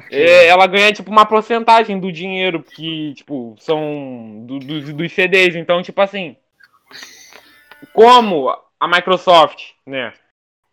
Que... 0.08 0.16
É, 0.16 0.48
ela 0.48 0.68
ganha, 0.68 0.94
tipo, 0.94 1.12
uma 1.12 1.26
porcentagem 1.26 2.00
do 2.00 2.12
dinheiro 2.12 2.64
que, 2.64 3.14
tipo, 3.16 3.56
são 3.60 4.46
do, 4.46 4.60
do, 4.60 4.94
dos 4.94 5.12
CDs. 5.12 5.56
Então, 5.56 5.82
tipo 5.82 6.00
assim, 6.00 6.38
como 7.92 8.50
a 8.80 8.88
Microsoft, 8.88 9.72
né, 9.86 10.14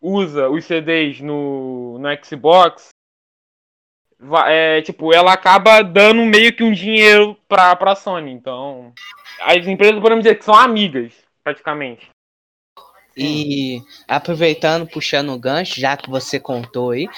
usa 0.00 0.48
os 0.48 0.64
CDs 0.64 1.20
no, 1.20 1.98
no 1.98 2.24
Xbox, 2.24 2.90
é, 4.46 4.82
tipo, 4.82 5.14
ela 5.14 5.32
acaba 5.32 5.82
dando 5.82 6.24
meio 6.24 6.52
que 6.52 6.64
um 6.64 6.72
dinheiro 6.72 7.36
pra, 7.48 7.74
pra 7.76 7.94
Sony. 7.94 8.32
Então, 8.32 8.92
as 9.40 9.66
empresas 9.66 10.00
podemos 10.00 10.24
dizer 10.24 10.36
que 10.36 10.44
são 10.44 10.54
amigas, 10.54 11.12
praticamente. 11.42 12.08
E 13.16 13.82
aproveitando, 14.06 14.86
puxando 14.86 15.32
o 15.32 15.38
gancho, 15.38 15.80
já 15.80 15.96
que 15.96 16.08
você 16.08 16.38
contou 16.38 16.92
aí, 16.92 17.08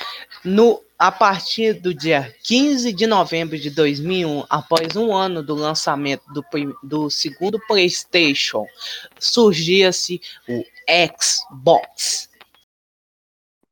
no, 0.43 0.83
a 0.99 1.13
partir 1.13 1.75
do 1.75 1.93
dia 1.93 2.35
15 2.43 2.93
de 2.95 3.07
novembro 3.07 3.59
de 3.59 3.69
2001, 3.71 4.45
após 4.49 4.97
um 4.97 5.15
ano 5.15 5.43
do 5.43 5.55
lançamento 5.55 6.23
do, 6.33 6.43
do 6.83 7.11
segundo 7.11 7.61
PlayStation, 7.67 8.65
surgia-se 9.19 10.23
o 10.49 10.65
Xbox. 11.21 12.30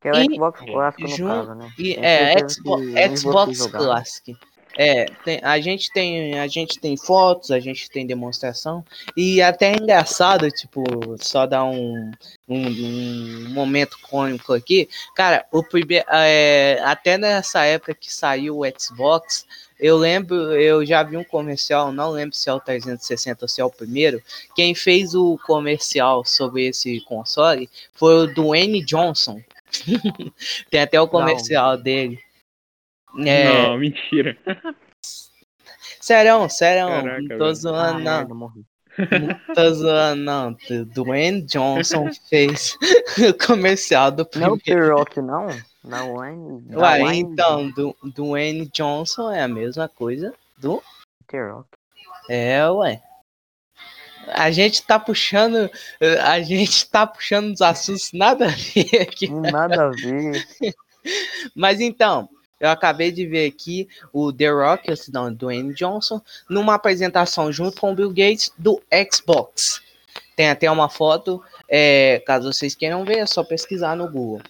Que 0.00 0.08
é 0.08 0.12
o 0.12 0.16
e, 0.16 0.34
Xbox 0.34 0.60
clássico 0.60 1.08
no 1.08 1.28
caso, 1.28 1.54
né? 1.54 1.72
E, 1.78 1.94
é, 1.94 2.48
Xbox, 2.48 3.20
Xbox 3.20 3.66
Classic. 3.66 4.36
É, 4.80 5.06
tem, 5.24 5.40
a 5.42 5.58
gente 5.60 5.90
tem 5.92 6.38
a 6.38 6.46
gente 6.46 6.78
tem 6.78 6.96
fotos, 6.96 7.50
a 7.50 7.58
gente 7.58 7.90
tem 7.90 8.06
demonstração 8.06 8.84
e 9.16 9.42
até 9.42 9.72
é 9.72 9.76
engraçado, 9.76 10.48
tipo, 10.52 10.84
só 11.20 11.46
dar 11.46 11.64
um, 11.64 12.12
um, 12.48 12.68
um 12.68 13.48
momento 13.48 13.98
cômico 14.02 14.52
aqui. 14.52 14.88
Cara, 15.16 15.44
o 15.50 15.64
primeiro, 15.64 16.04
é, 16.08 16.80
até 16.84 17.18
nessa 17.18 17.64
época 17.64 17.92
que 17.92 18.12
saiu 18.12 18.60
o 18.60 18.80
Xbox, 18.80 19.44
eu 19.80 19.96
lembro, 19.96 20.36
eu 20.54 20.84
já 20.86 21.02
vi 21.02 21.16
um 21.16 21.24
comercial, 21.24 21.90
não 21.90 22.10
lembro 22.10 22.36
se 22.36 22.48
é 22.48 22.52
o 22.52 22.60
360 22.60 23.44
ou 23.44 23.48
se 23.48 23.60
é 23.60 23.64
o 23.64 23.70
primeiro. 23.70 24.22
Quem 24.54 24.76
fez 24.76 25.12
o 25.14 25.38
comercial 25.44 26.24
sobre 26.24 26.66
esse 26.68 27.00
console 27.00 27.68
foi 27.94 28.14
o 28.14 28.26
Dwayne 28.26 28.84
Johnson. 28.84 29.40
Tem 30.70 30.80
até 30.80 31.00
o 31.00 31.08
comercial 31.08 31.76
não. 31.76 31.82
dele. 31.82 32.18
É... 33.20 33.62
Não, 33.62 33.78
mentira. 33.78 34.36
Serão, 36.00 36.48
serão. 36.48 36.88
Caraca, 36.88 37.22
não 37.22 37.38
tô 37.38 37.54
zoando, 37.54 38.08
ah, 38.08 38.24
não. 38.24 38.64
Não 38.98 39.54
tô 39.54 39.74
zoando, 39.74 40.22
não. 40.22 40.56
Dwayne 40.86 41.42
Johnson 41.42 42.10
fez 42.28 42.76
o 43.18 43.46
comercial 43.46 44.10
do 44.10 44.24
primeiro. 44.24 44.54
Não 44.54 44.60
The 44.60 44.88
Rock, 44.88 45.20
não? 45.20 45.48
Não, 45.84 46.16
Wayne. 46.16 46.64
Ué, 46.74 47.14
então, 47.14 47.70
do, 47.70 47.96
Dwayne 48.02 48.66
Johnson 48.74 49.30
é 49.30 49.42
a 49.42 49.48
mesma 49.48 49.88
coisa 49.88 50.34
do. 50.58 50.82
The 51.28 51.40
Rock. 51.40 51.68
É, 52.28 52.68
ué. 52.70 53.02
A 54.32 54.50
gente 54.50 54.82
tá 54.82 54.98
puxando. 54.98 55.70
A 56.22 56.40
gente 56.40 56.88
tá 56.88 57.06
puxando 57.06 57.54
os 57.54 57.60
assuntos 57.60 58.10
nada 58.12 58.46
a 58.46 58.48
ver 58.48 59.02
aqui. 59.02 59.28
Nada 59.28 59.84
a 59.84 59.90
ver. 59.90 60.46
Mas 61.54 61.80
então, 61.80 62.28
eu 62.60 62.68
acabei 62.68 63.12
de 63.12 63.26
ver 63.26 63.46
aqui 63.46 63.88
o 64.12 64.32
The 64.32 64.48
Rock, 64.48 64.92
não, 65.12 65.32
Dwayne 65.32 65.74
Johnson, 65.74 66.20
numa 66.48 66.74
apresentação 66.74 67.52
junto 67.52 67.80
com 67.80 67.92
o 67.92 67.94
Bill 67.94 68.10
Gates 68.10 68.50
do 68.58 68.82
Xbox. 69.10 69.80
Tem 70.34 70.50
até 70.50 70.70
uma 70.70 70.88
foto, 70.88 71.42
é, 71.68 72.22
caso 72.26 72.52
vocês 72.52 72.74
queiram 72.74 73.04
ver, 73.04 73.18
é 73.18 73.26
só 73.26 73.42
pesquisar 73.42 73.96
no 73.96 74.10
Google. 74.10 74.40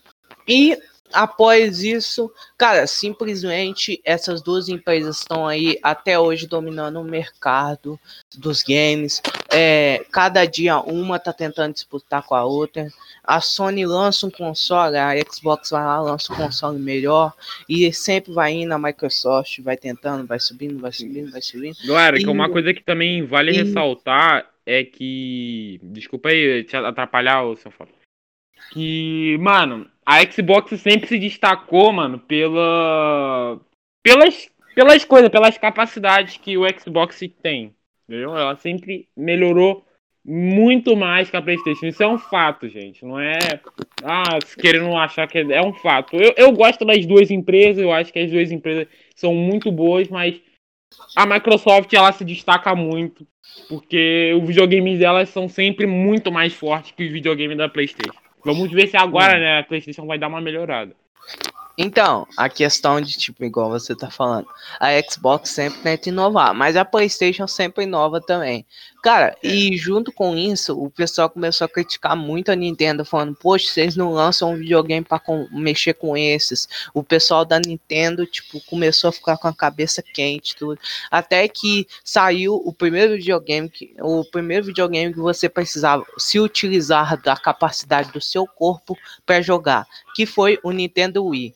E 0.46 0.78
após 1.12 1.82
isso, 1.82 2.32
cara, 2.56 2.86
simplesmente 2.86 4.00
essas 4.04 4.42
duas 4.42 4.68
empresas 4.68 5.18
estão 5.18 5.46
aí 5.46 5.78
até 5.82 6.18
hoje 6.18 6.46
dominando 6.46 7.00
o 7.00 7.04
mercado 7.04 7.98
dos 8.36 8.62
games. 8.62 9.22
É, 9.50 10.04
cada 10.10 10.44
dia 10.44 10.78
uma 10.78 11.18
tá 11.18 11.32
tentando 11.32 11.74
disputar 11.74 12.22
com 12.22 12.34
a 12.34 12.44
outra. 12.44 12.88
A 13.24 13.40
Sony 13.40 13.84
lança 13.84 14.26
um 14.26 14.30
console, 14.30 14.96
a 14.96 15.12
Xbox 15.30 15.70
vai 15.70 15.84
lá, 15.84 16.00
lança 16.00 16.32
um 16.32 16.36
console 16.36 16.78
melhor. 16.78 17.32
E 17.68 17.92
sempre 17.92 18.32
vai 18.32 18.52
indo, 18.52 18.72
a 18.72 18.78
Microsoft 18.78 19.60
vai 19.60 19.76
tentando, 19.76 20.26
vai 20.26 20.40
subindo, 20.40 20.78
vai 20.78 20.92
subindo, 20.92 21.30
vai 21.30 21.42
subindo. 21.42 21.76
Claro, 21.84 22.16
que 22.16 22.26
uma 22.26 22.48
coisa 22.48 22.72
que 22.72 22.82
também 22.82 23.24
vale 23.26 23.52
e... 23.52 23.62
ressaltar 23.62 24.48
é 24.64 24.84
que. 24.84 25.80
Desculpa 25.82 26.28
aí 26.28 26.64
te 26.64 26.76
atrapalhar, 26.76 27.44
o 27.44 27.56
seu 27.56 27.70
foto. 27.70 27.92
Que, 28.72 29.38
mano, 29.40 29.88
a 30.08 30.24
Xbox 30.24 30.80
sempre 30.80 31.06
se 31.06 31.18
destacou, 31.18 31.92
mano, 31.92 32.18
pela. 32.18 33.60
pelas, 34.02 34.48
pelas 34.74 35.04
coisas, 35.04 35.28
pelas 35.28 35.58
capacidades 35.58 36.38
que 36.38 36.56
o 36.56 36.62
Xbox 36.80 37.20
tem. 37.42 37.74
Entendeu? 38.08 38.34
Ela 38.34 38.56
sempre 38.56 39.06
melhorou 39.14 39.84
muito 40.24 40.96
mais 40.96 41.28
que 41.28 41.36
a 41.36 41.42
PlayStation. 41.42 41.84
Isso 41.84 42.02
é 42.02 42.08
um 42.08 42.16
fato, 42.16 42.66
gente. 42.70 43.04
Não 43.04 43.20
é. 43.20 43.38
Ah, 44.02 44.38
querendo 44.58 44.96
achar 44.96 45.28
que 45.28 45.36
é, 45.36 45.42
é 45.42 45.62
um 45.62 45.74
fato. 45.74 46.16
Eu, 46.16 46.32
eu 46.38 46.52
gosto 46.52 46.86
das 46.86 47.04
duas 47.04 47.30
empresas, 47.30 47.82
eu 47.82 47.92
acho 47.92 48.10
que 48.10 48.18
as 48.18 48.30
duas 48.30 48.50
empresas 48.50 48.88
são 49.14 49.34
muito 49.34 49.70
boas, 49.70 50.08
mas 50.08 50.40
a 51.14 51.26
Microsoft 51.26 51.92
ela 51.92 52.12
se 52.12 52.24
destaca 52.24 52.74
muito. 52.74 53.26
Porque 53.68 54.32
os 54.40 54.48
videogames 54.48 55.00
delas 55.00 55.28
são 55.28 55.50
sempre 55.50 55.86
muito 55.86 56.32
mais 56.32 56.54
fortes 56.54 56.92
que 56.92 57.04
os 57.04 57.12
videogames 57.12 57.58
da 57.58 57.68
PlayStation. 57.68 58.27
Vamos 58.54 58.70
ver 58.70 58.88
se 58.88 58.96
agora, 58.96 59.36
hum. 59.36 59.40
né, 59.40 59.58
a 59.60 59.62
PlayStation 59.62 60.06
vai 60.06 60.18
dar 60.18 60.28
uma 60.28 60.40
melhorada. 60.40 60.94
Então, 61.80 62.26
a 62.36 62.48
questão 62.48 63.00
de, 63.00 63.16
tipo, 63.16 63.44
igual 63.44 63.70
você 63.70 63.94
tá 63.94 64.10
falando, 64.10 64.48
a 64.80 64.88
Xbox 65.08 65.50
sempre 65.50 65.78
tenta 65.78 66.08
inovar, 66.08 66.52
mas 66.52 66.74
a 66.74 66.84
PlayStation 66.84 67.46
sempre 67.46 67.84
inova 67.84 68.20
também. 68.20 68.66
Cara, 69.08 69.34
é. 69.42 69.48
e 69.48 69.74
junto 69.74 70.12
com 70.12 70.36
isso, 70.36 70.78
o 70.78 70.90
pessoal 70.90 71.30
começou 71.30 71.64
a 71.64 71.68
criticar 71.68 72.14
muito 72.14 72.52
a 72.52 72.54
Nintendo, 72.54 73.06
falando, 73.06 73.34
poxa, 73.34 73.66
vocês 73.66 73.96
não 73.96 74.12
lançam 74.12 74.52
um 74.52 74.56
videogame 74.58 75.02
para 75.02 75.18
mexer 75.50 75.94
com 75.94 76.14
esses. 76.14 76.68
O 76.92 77.02
pessoal 77.02 77.42
da 77.42 77.58
Nintendo, 77.58 78.26
tipo, 78.26 78.60
começou 78.66 79.08
a 79.08 79.12
ficar 79.12 79.38
com 79.38 79.48
a 79.48 79.54
cabeça 79.54 80.02
quente, 80.02 80.54
tudo. 80.54 80.78
Até 81.10 81.48
que 81.48 81.88
saiu 82.04 82.56
o 82.56 82.70
primeiro 82.70 83.14
videogame, 83.14 83.70
que, 83.70 83.96
o 83.98 84.26
primeiro 84.26 84.66
videogame 84.66 85.14
que 85.14 85.20
você 85.20 85.48
precisava 85.48 86.04
se 86.18 86.38
utilizar 86.38 87.18
da 87.22 87.34
capacidade 87.34 88.12
do 88.12 88.20
seu 88.20 88.46
corpo 88.46 88.94
para 89.24 89.40
jogar, 89.40 89.86
que 90.14 90.26
foi 90.26 90.58
o 90.62 90.70
Nintendo 90.70 91.24
Wii. 91.24 91.54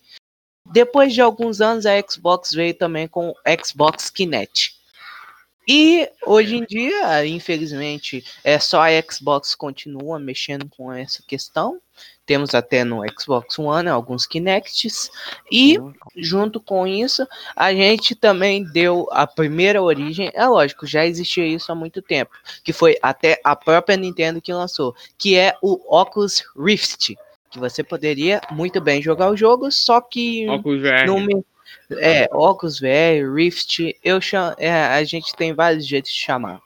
Depois 0.72 1.12
de 1.12 1.20
alguns 1.20 1.60
anos, 1.60 1.84
a 1.84 2.00
Xbox 2.00 2.52
veio 2.52 2.72
também 2.72 3.06
com 3.06 3.28
o 3.28 3.34
Xbox 3.62 4.08
Kinect. 4.08 4.80
E 5.66 6.08
hoje 6.26 6.56
em 6.56 6.64
dia, 6.64 7.26
infelizmente, 7.26 8.24
é 8.42 8.58
só 8.58 8.82
a 8.82 8.88
Xbox 9.10 9.54
continua 9.54 10.18
mexendo 10.18 10.68
com 10.68 10.92
essa 10.92 11.22
questão. 11.26 11.78
Temos 12.24 12.54
até 12.54 12.84
no 12.84 13.02
Xbox 13.18 13.58
One 13.58 13.88
alguns 13.88 14.26
Kinects. 14.26 15.10
E 15.50 15.78
junto 16.16 16.60
com 16.60 16.86
isso, 16.86 17.26
a 17.54 17.72
gente 17.72 18.14
também 18.14 18.64
deu 18.64 19.08
a 19.10 19.26
primeira 19.26 19.82
origem. 19.82 20.30
É 20.34 20.46
lógico, 20.46 20.86
já 20.86 21.04
existia 21.04 21.46
isso 21.46 21.70
há 21.70 21.74
muito 21.74 22.00
tempo. 22.00 22.32
Que 22.64 22.72
foi 22.72 22.96
até 23.02 23.40
a 23.44 23.54
própria 23.54 23.96
Nintendo 23.96 24.40
que 24.40 24.52
lançou. 24.52 24.94
Que 25.18 25.36
é 25.36 25.56
o 25.62 25.80
Oculus 25.88 26.42
Rift 26.56 27.16
que 27.50 27.58
você 27.58 27.84
poderia 27.84 28.40
muito 28.50 28.80
bem 28.80 29.02
jogar 29.02 29.30
o 29.30 29.36
jogo, 29.36 29.70
só 29.70 30.00
que 30.00 30.48
Oculus 30.48 30.80
VR. 30.80 31.04
É, 31.98 32.28
Oculus 32.32 32.80
VR, 32.80 33.32
Rift, 33.34 33.78
eu 34.02 34.20
chamo, 34.20 34.54
é, 34.58 34.70
a 34.70 35.04
gente 35.04 35.34
tem 35.34 35.52
vários 35.52 35.86
jeitos 35.86 36.10
de 36.10 36.18
chamar. 36.18 36.60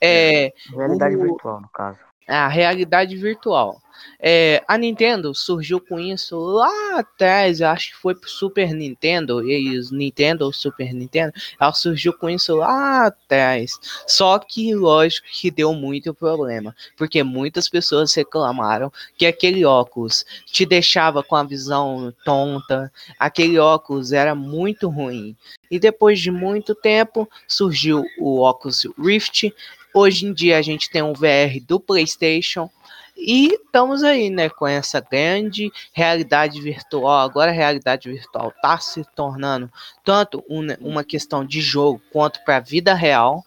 É, 0.00 0.52
Realidade 0.74 1.16
o- 1.16 1.22
virtual, 1.22 1.60
no 1.60 1.68
caso. 1.68 1.98
A 2.36 2.48
realidade 2.48 3.16
virtual. 3.16 3.80
É, 4.22 4.62
a 4.68 4.76
Nintendo 4.76 5.34
surgiu 5.34 5.80
com 5.80 5.98
isso 5.98 6.38
lá 6.38 6.98
atrás, 6.98 7.62
acho 7.62 7.92
que 7.92 7.96
foi 7.96 8.14
pro 8.14 8.28
Super 8.28 8.72
Nintendo, 8.74 9.48
e 9.48 9.78
os 9.78 9.90
Nintendo 9.90 10.44
ou 10.44 10.52
Super 10.52 10.92
Nintendo, 10.92 11.32
ela 11.58 11.72
surgiu 11.72 12.12
com 12.12 12.28
isso 12.28 12.54
lá 12.56 13.06
atrás. 13.06 13.78
Só 14.06 14.38
que, 14.38 14.74
lógico, 14.74 15.26
que 15.30 15.50
deu 15.50 15.72
muito 15.72 16.12
problema, 16.12 16.74
porque 16.96 17.22
muitas 17.22 17.68
pessoas 17.68 18.14
reclamaram 18.14 18.92
que 19.16 19.26
aquele 19.26 19.64
óculos 19.64 20.24
te 20.46 20.66
deixava 20.66 21.22
com 21.22 21.36
a 21.36 21.44
visão 21.44 22.12
tonta, 22.24 22.92
aquele 23.18 23.58
óculos 23.58 24.12
era 24.12 24.34
muito 24.34 24.88
ruim. 24.88 25.36
E 25.70 25.78
depois 25.78 26.20
de 26.20 26.30
muito 26.30 26.74
tempo, 26.74 27.28
surgiu 27.46 28.04
o 28.18 28.40
óculos 28.40 28.86
Rift, 28.98 29.54
Hoje 29.94 30.26
em 30.26 30.32
dia 30.32 30.58
a 30.58 30.62
gente 30.62 30.88
tem 30.90 31.02
um 31.02 31.12
VR 31.12 31.60
do 31.66 31.80
PlayStation 31.80 32.70
e 33.16 33.48
estamos 33.54 34.02
aí, 34.02 34.30
né, 34.30 34.48
com 34.48 34.66
essa 34.66 35.00
grande 35.00 35.70
realidade 35.92 36.60
virtual. 36.60 37.18
Agora 37.20 37.50
a 37.50 37.54
realidade 37.54 38.10
virtual 38.10 38.52
está 38.54 38.78
se 38.78 39.04
tornando 39.14 39.70
tanto 40.04 40.42
um- 40.48 40.74
uma 40.80 41.04
questão 41.04 41.44
de 41.44 41.60
jogo 41.60 42.00
quanto 42.12 42.42
para 42.44 42.56
a 42.56 42.60
vida 42.60 42.94
real. 42.94 43.44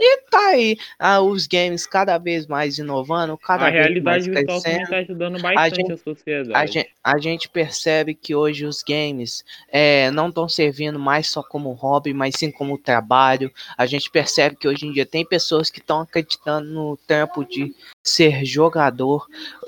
E 0.00 0.20
tá 0.30 0.50
aí 0.50 0.78
ah, 0.98 1.20
os 1.20 1.46
games 1.48 1.84
cada 1.86 2.16
vez 2.18 2.46
mais 2.46 2.78
inovando, 2.78 3.36
cada 3.36 3.66
A 3.66 3.70
vez 3.70 3.82
realidade 3.82 4.04
mais 4.04 4.26
virtual 4.26 4.62
crescendo. 4.62 4.88
tá 4.90 4.96
ajudando 4.98 5.42
bastante 5.42 5.76
gente- 5.76 5.92
a, 5.92 5.96
sociedade. 5.96 6.54
A 6.54 6.66
gente, 6.66 6.90
a 7.02 7.18
gente 7.18 7.48
percebe 7.48 8.14
que 8.14 8.34
hoje 8.34 8.64
os 8.64 8.82
games 8.82 9.44
é, 9.68 10.10
não 10.12 10.28
estão 10.28 10.48
servindo 10.48 10.98
mais 10.98 11.28
só 11.28 11.42
como 11.42 11.72
hobby, 11.72 12.14
mas 12.14 12.36
sim 12.38 12.50
como 12.50 12.78
trabalho. 12.78 13.52
A 13.76 13.86
gente 13.86 14.08
percebe 14.10 14.54
que 14.56 14.68
hoje 14.68 14.86
em 14.86 14.92
dia 14.92 15.04
tem 15.04 15.26
pessoas 15.26 15.68
que 15.68 15.80
estão 15.80 16.00
acreditando 16.00 16.68
no 16.70 16.96
tempo 16.96 17.44
de 17.44 17.74
ser 18.02 18.44
jogador. 18.44 19.26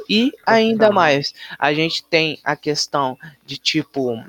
E 0.09 0.33
ainda 0.47 0.91
mais, 0.93 1.35
a 1.59 1.73
gente 1.75 2.05
tem 2.05 2.39
a 2.45 2.55
questão 2.55 3.19
de 3.45 3.57
tipo. 3.57 4.23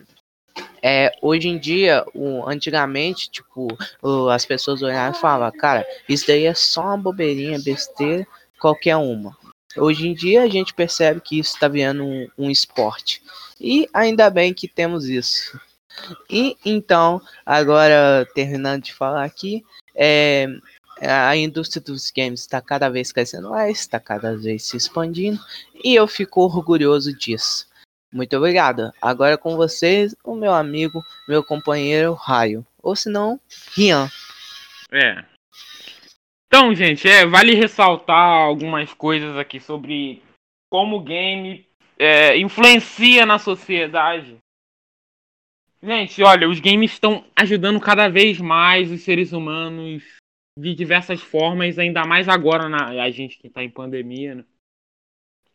É, 0.84 1.12
hoje 1.22 1.48
em 1.48 1.60
dia, 1.60 2.04
o, 2.14 2.48
antigamente, 2.50 3.30
tipo, 3.30 3.68
o- 4.02 4.30
as 4.30 4.46
pessoas 4.46 4.82
olhavam 4.82 5.18
e 5.18 5.22
falavam, 5.22 5.60
cara, 5.60 5.86
isso 6.10 6.26
daí 6.28 6.46
é 6.46 6.54
só 6.54 6.82
uma 6.82 6.98
bobeirinha, 6.98 7.60
besteira, 7.60 8.26
qualquer 8.60 8.96
uma. 8.98 9.38
Hoje 9.78 10.08
em 10.08 10.14
dia 10.14 10.44
a 10.44 10.48
gente 10.50 10.74
percebe 10.74 11.22
que 11.22 11.40
isso 11.40 11.54
está 11.54 11.68
virando 11.68 12.04
um, 12.04 12.28
um 12.38 12.50
esporte. 12.50 13.22
E 13.60 13.88
ainda 13.94 14.30
bem 14.30 14.54
que 14.54 14.68
temos 14.68 15.06
isso. 15.08 15.60
E 16.30 16.58
então, 16.66 17.22
agora 17.46 18.28
terminando 18.34 18.84
de 18.84 18.94
falar 18.94 19.24
aqui, 19.24 19.64
é, 19.96 20.48
a 21.02 21.36
indústria 21.36 21.82
dos 21.82 22.12
games 22.12 22.42
está 22.42 22.62
cada 22.62 22.90
vez 22.90 23.12
crescendo 23.12 23.50
mais, 23.50 23.80
está 23.80 24.00
cada 24.00 24.36
vez 24.36 24.64
se 24.64 24.78
expandindo, 24.78 25.40
e 25.84 25.96
eu 25.96 26.08
fico 26.08 26.42
orgulhoso 26.42 27.14
disso. 27.16 27.68
Muito 28.12 28.36
obrigado. 28.36 28.92
Agora 29.02 29.38
com 29.38 29.56
vocês, 29.56 30.16
o 30.24 30.36
meu 30.36 30.54
amigo, 30.54 31.04
meu 31.28 31.44
companheiro 31.44 32.14
Raio. 32.14 32.66
Ou 32.82 32.96
se 32.96 33.10
não, 33.10 33.40
Rian. 33.76 34.10
É. 34.92 35.24
Então, 36.48 36.76
gente, 36.76 37.08
é, 37.08 37.26
vale 37.26 37.56
ressaltar 37.56 38.18
algumas 38.18 38.94
coisas 38.94 39.38
aqui 39.38 39.60
sobre 39.60 40.22
como 40.70 40.98
o 40.98 41.04
game 41.04 41.66
é, 41.98 42.38
influencia 42.38 43.26
na 43.26 43.40
sociedade. 43.40 44.38
Gente, 45.82 46.22
olha, 46.22 46.50
os 46.50 46.60
games 46.60 46.92
estão 46.92 47.26
ajudando 47.36 47.80
cada 47.80 48.10
vez 48.10 48.40
mais 48.40 48.92
os 48.92 49.02
seres 49.02 49.32
humanos 49.32 50.04
de 50.60 50.76
diversas 50.76 51.22
formas, 51.22 51.80
ainda 51.80 52.06
mais 52.06 52.28
agora 52.28 52.68
na 52.68 52.90
a 53.02 53.10
gente 53.10 53.38
que 53.38 53.50
tá 53.50 53.64
em 53.64 53.70
pandemia, 53.70 54.36
né? 54.36 54.44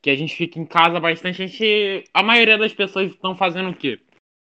Que 0.07 0.11
a 0.11 0.15
gente 0.15 0.37
fica 0.37 0.61
em 0.61 0.65
casa 0.65 1.01
bastante, 1.01 1.43
a 1.43 1.47
gente, 1.49 2.05
a 2.15 2.23
maioria 2.23 2.57
das 2.57 2.73
pessoas 2.73 3.11
estão 3.11 3.37
fazendo 3.37 3.71
o 3.71 3.77
quê? 3.77 4.01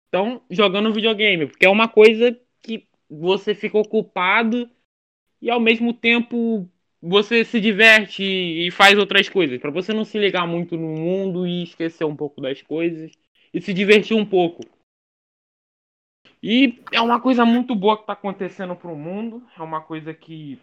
Estão 0.04 0.42
jogando 0.50 0.92
videogame, 0.92 1.46
porque 1.46 1.64
é 1.64 1.70
uma 1.70 1.88
coisa 1.88 2.38
que 2.62 2.86
você 3.08 3.54
fica 3.54 3.78
ocupado 3.78 4.70
e 5.40 5.48
ao 5.48 5.58
mesmo 5.58 5.94
tempo 5.94 6.68
você 7.00 7.42
se 7.42 7.58
diverte 7.58 8.22
e 8.22 8.70
faz 8.70 8.98
outras 8.98 9.30
coisas, 9.30 9.58
para 9.58 9.70
você 9.70 9.94
não 9.94 10.04
se 10.04 10.18
ligar 10.18 10.46
muito 10.46 10.76
no 10.76 10.88
mundo 10.88 11.46
e 11.46 11.62
esquecer 11.62 12.04
um 12.04 12.14
pouco 12.14 12.38
das 12.38 12.60
coisas 12.60 13.10
e 13.50 13.58
se 13.58 13.73
divertir 13.73 14.14
um 14.14 14.26
pouco. 14.26 14.62
E 16.42 16.82
é 16.92 17.00
uma 17.00 17.19
coisa 17.19 17.47
muito 17.47 17.75
boa 17.75 17.97
que 17.97 18.02
está 18.02 18.12
acontecendo 18.12 18.76
pro 18.76 18.95
mundo, 18.95 19.42
é 19.58 19.62
uma 19.62 19.80
coisa 19.80 20.12
que 20.12 20.58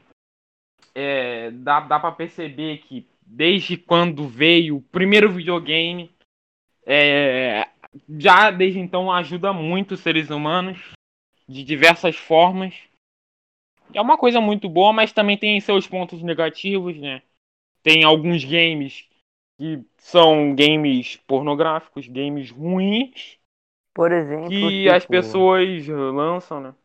é, 0.93 1.49
dá, 1.49 1.79
dá 1.79 1.99
para 1.99 2.12
perceber 2.12 2.77
que 2.84 3.12
desde 3.25 3.77
quando 3.77 4.27
veio 4.27 4.77
o 4.77 4.81
primeiro 4.81 5.31
videogame, 5.31 6.12
é, 6.86 7.67
já 8.17 8.51
desde 8.51 8.79
então 8.79 9.12
ajuda 9.12 9.53
muito 9.53 9.93
os 9.93 9.99
seres 9.99 10.29
humanos 10.29 10.79
de 11.47 11.63
diversas 11.63 12.15
formas. 12.15 12.73
É 13.93 14.01
uma 14.01 14.17
coisa 14.17 14.41
muito 14.41 14.67
boa, 14.69 14.91
mas 14.91 15.12
também 15.12 15.38
tem 15.38 15.59
seus 15.59 15.88
pontos 15.88 16.21
negativos, 16.21 16.97
né? 16.97 17.21
Tem 17.83 18.03
alguns 18.03 18.43
games 18.43 19.07
que 19.57 19.83
são 19.97 20.55
games 20.55 21.17
pornográficos, 21.27 22.07
games 22.07 22.49
ruins, 22.49 23.38
Por 23.93 24.12
exemplo, 24.12 24.49
que 24.49 24.83
tipo, 24.83 24.89
as 24.89 25.05
pessoas 25.05 25.88
lançam, 25.88 26.59
né? 26.59 26.75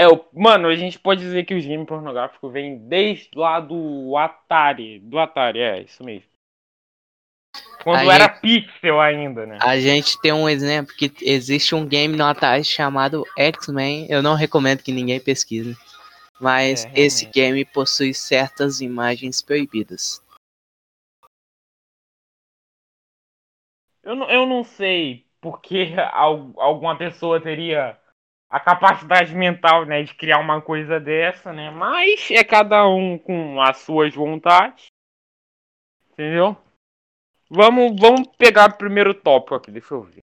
É, 0.00 0.08
o- 0.08 0.24
mano, 0.32 0.68
a 0.68 0.74
gente 0.76 0.98
pode 0.98 1.20
dizer 1.20 1.44
que 1.44 1.52
os 1.52 1.62
games 1.66 1.86
pornográficos 1.86 2.50
vêm 2.50 2.78
desde 2.88 3.28
lá 3.34 3.60
do 3.60 4.16
Atari. 4.16 4.98
Do 4.98 5.18
Atari, 5.18 5.58
é, 5.60 5.82
isso 5.82 6.02
mesmo. 6.02 6.26
Quando 7.84 8.08
A 8.08 8.14
era 8.14 8.26
pixel 8.26 8.98
ainda, 8.98 9.44
né? 9.44 9.58
A 9.60 9.78
gente 9.78 10.18
tem 10.22 10.32
um 10.32 10.48
exemplo 10.48 10.94
que 10.96 11.12
existe 11.20 11.74
um 11.74 11.86
game 11.86 12.16
no 12.16 12.24
Atari 12.24 12.64
chamado 12.64 13.26
X-Men. 13.36 14.06
Eu 14.08 14.22
não 14.22 14.34
recomendo 14.34 14.82
que 14.82 14.90
ninguém 14.90 15.20
pesquise. 15.20 15.76
Mas 16.40 16.86
É, 16.86 16.92
esse 16.94 17.26
game 17.26 17.62
possui 17.66 18.14
certas 18.14 18.80
imagens 18.80 19.42
proibidas. 19.42 20.24
Eu 24.02 24.16
não, 24.16 24.30
eu 24.30 24.46
não 24.46 24.64
sei 24.64 25.26
porque 25.42 25.92
al- 26.10 26.54
alguma 26.56 26.96
pessoa 26.96 27.38
teria 27.38 28.00
a 28.50 28.58
capacidade 28.58 29.32
mental, 29.34 29.86
né, 29.86 30.02
de 30.02 30.12
criar 30.12 30.38
uma 30.38 30.60
coisa 30.60 30.98
dessa, 30.98 31.52
né? 31.52 31.70
Mas 31.70 32.28
é 32.32 32.42
cada 32.42 32.84
um 32.88 33.16
com 33.16 33.62
as 33.62 33.78
suas 33.78 34.12
vontades. 34.12 34.86
Entendeu? 36.10 36.56
Vamos, 37.48 37.98
vamos 37.98 38.28
pegar 38.36 38.70
o 38.70 38.76
primeiro 38.76 39.14
tópico 39.14 39.54
aqui, 39.54 39.70
deixa 39.70 39.94
eu 39.94 40.02
ver. 40.02 40.20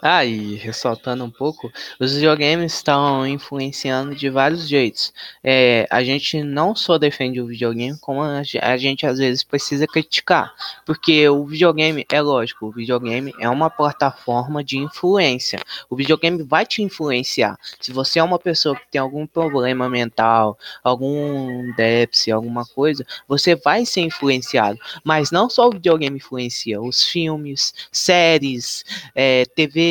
Ah, 0.00 0.24
e 0.24 0.54
ressaltando 0.54 1.24
um 1.24 1.30
pouco, 1.30 1.72
os 1.98 2.14
videogames 2.14 2.72
estão 2.74 3.26
influenciando 3.26 4.14
de 4.14 4.30
vários 4.30 4.68
jeitos. 4.68 5.12
É, 5.42 5.88
a 5.90 6.04
gente 6.04 6.40
não 6.40 6.72
só 6.76 6.96
defende 6.98 7.40
o 7.40 7.46
videogame, 7.48 7.98
como 7.98 8.22
a, 8.22 8.42
ge- 8.44 8.60
a 8.62 8.76
gente 8.76 9.04
às 9.04 9.18
vezes 9.18 9.42
precisa 9.42 9.88
criticar. 9.88 10.54
Porque 10.86 11.28
o 11.28 11.44
videogame, 11.44 12.06
é 12.12 12.20
lógico, 12.20 12.66
o 12.66 12.70
videogame 12.70 13.34
é 13.40 13.48
uma 13.48 13.68
plataforma 13.68 14.62
de 14.62 14.78
influência. 14.78 15.58
O 15.90 15.96
videogame 15.96 16.44
vai 16.44 16.64
te 16.64 16.80
influenciar. 16.80 17.58
Se 17.80 17.92
você 17.92 18.20
é 18.20 18.22
uma 18.22 18.38
pessoa 18.38 18.76
que 18.76 18.86
tem 18.92 19.00
algum 19.00 19.26
problema 19.26 19.88
mental, 19.88 20.56
algum 20.84 21.72
déficit, 21.74 22.30
alguma 22.30 22.64
coisa, 22.64 23.04
você 23.26 23.56
vai 23.56 23.84
ser 23.84 24.02
influenciado. 24.02 24.78
Mas 25.02 25.32
não 25.32 25.50
só 25.50 25.66
o 25.66 25.72
videogame 25.72 26.18
influencia, 26.18 26.80
os 26.80 27.02
filmes, 27.04 27.74
séries, 27.90 28.84
é, 29.14 29.44
TV, 29.56 29.87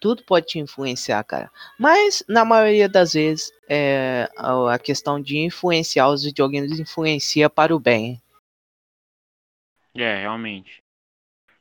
tudo 0.00 0.22
pode 0.24 0.46
te 0.46 0.58
influenciar, 0.58 1.22
cara. 1.24 1.50
Mas 1.78 2.22
na 2.28 2.44
maioria 2.44 2.88
das 2.88 3.12
vezes 3.12 3.52
é, 3.68 4.28
a 4.36 4.78
questão 4.78 5.20
de 5.20 5.38
influenciar 5.38 6.08
os 6.08 6.24
videogames 6.24 6.78
influencia 6.78 7.50
para 7.50 7.74
o 7.74 7.80
bem. 7.80 8.20
É, 9.94 10.20
realmente. 10.20 10.78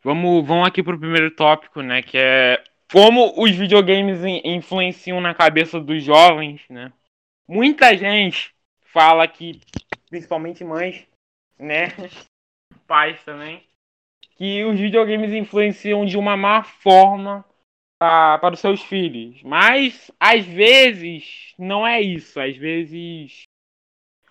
Vamos, 0.04 0.46
vamos 0.46 0.68
aqui 0.68 0.84
pro 0.84 1.00
primeiro 1.00 1.32
tópico, 1.32 1.82
né? 1.82 2.02
Que 2.02 2.18
é 2.18 2.64
como 2.92 3.34
os 3.42 3.52
videogames 3.52 4.24
in- 4.24 4.42
influenciam 4.46 5.20
na 5.20 5.34
cabeça 5.34 5.80
dos 5.80 6.04
jovens, 6.04 6.62
né? 6.70 6.94
Muita 7.48 7.96
gente 7.98 8.54
fala 8.86 9.28
que, 9.28 9.60
principalmente 10.10 10.64
mães, 10.64 11.06
né? 11.58 11.88
Pais 12.88 13.22
também, 13.24 13.68
que 14.38 14.64
os 14.66 14.80
videogames 14.80 15.34
influenciam 15.34 16.06
de 16.06 16.18
uma 16.18 16.38
má 16.38 16.64
forma 16.64 17.44
pa- 18.00 18.38
para 18.40 18.54
os 18.54 18.60
seus 18.60 18.82
filhos. 18.82 19.42
Mas 19.44 20.12
às 20.20 20.46
vezes 20.46 21.54
não 21.58 21.86
é 21.86 22.00
isso. 22.02 22.40
Às 22.40 22.56
vezes 22.56 23.44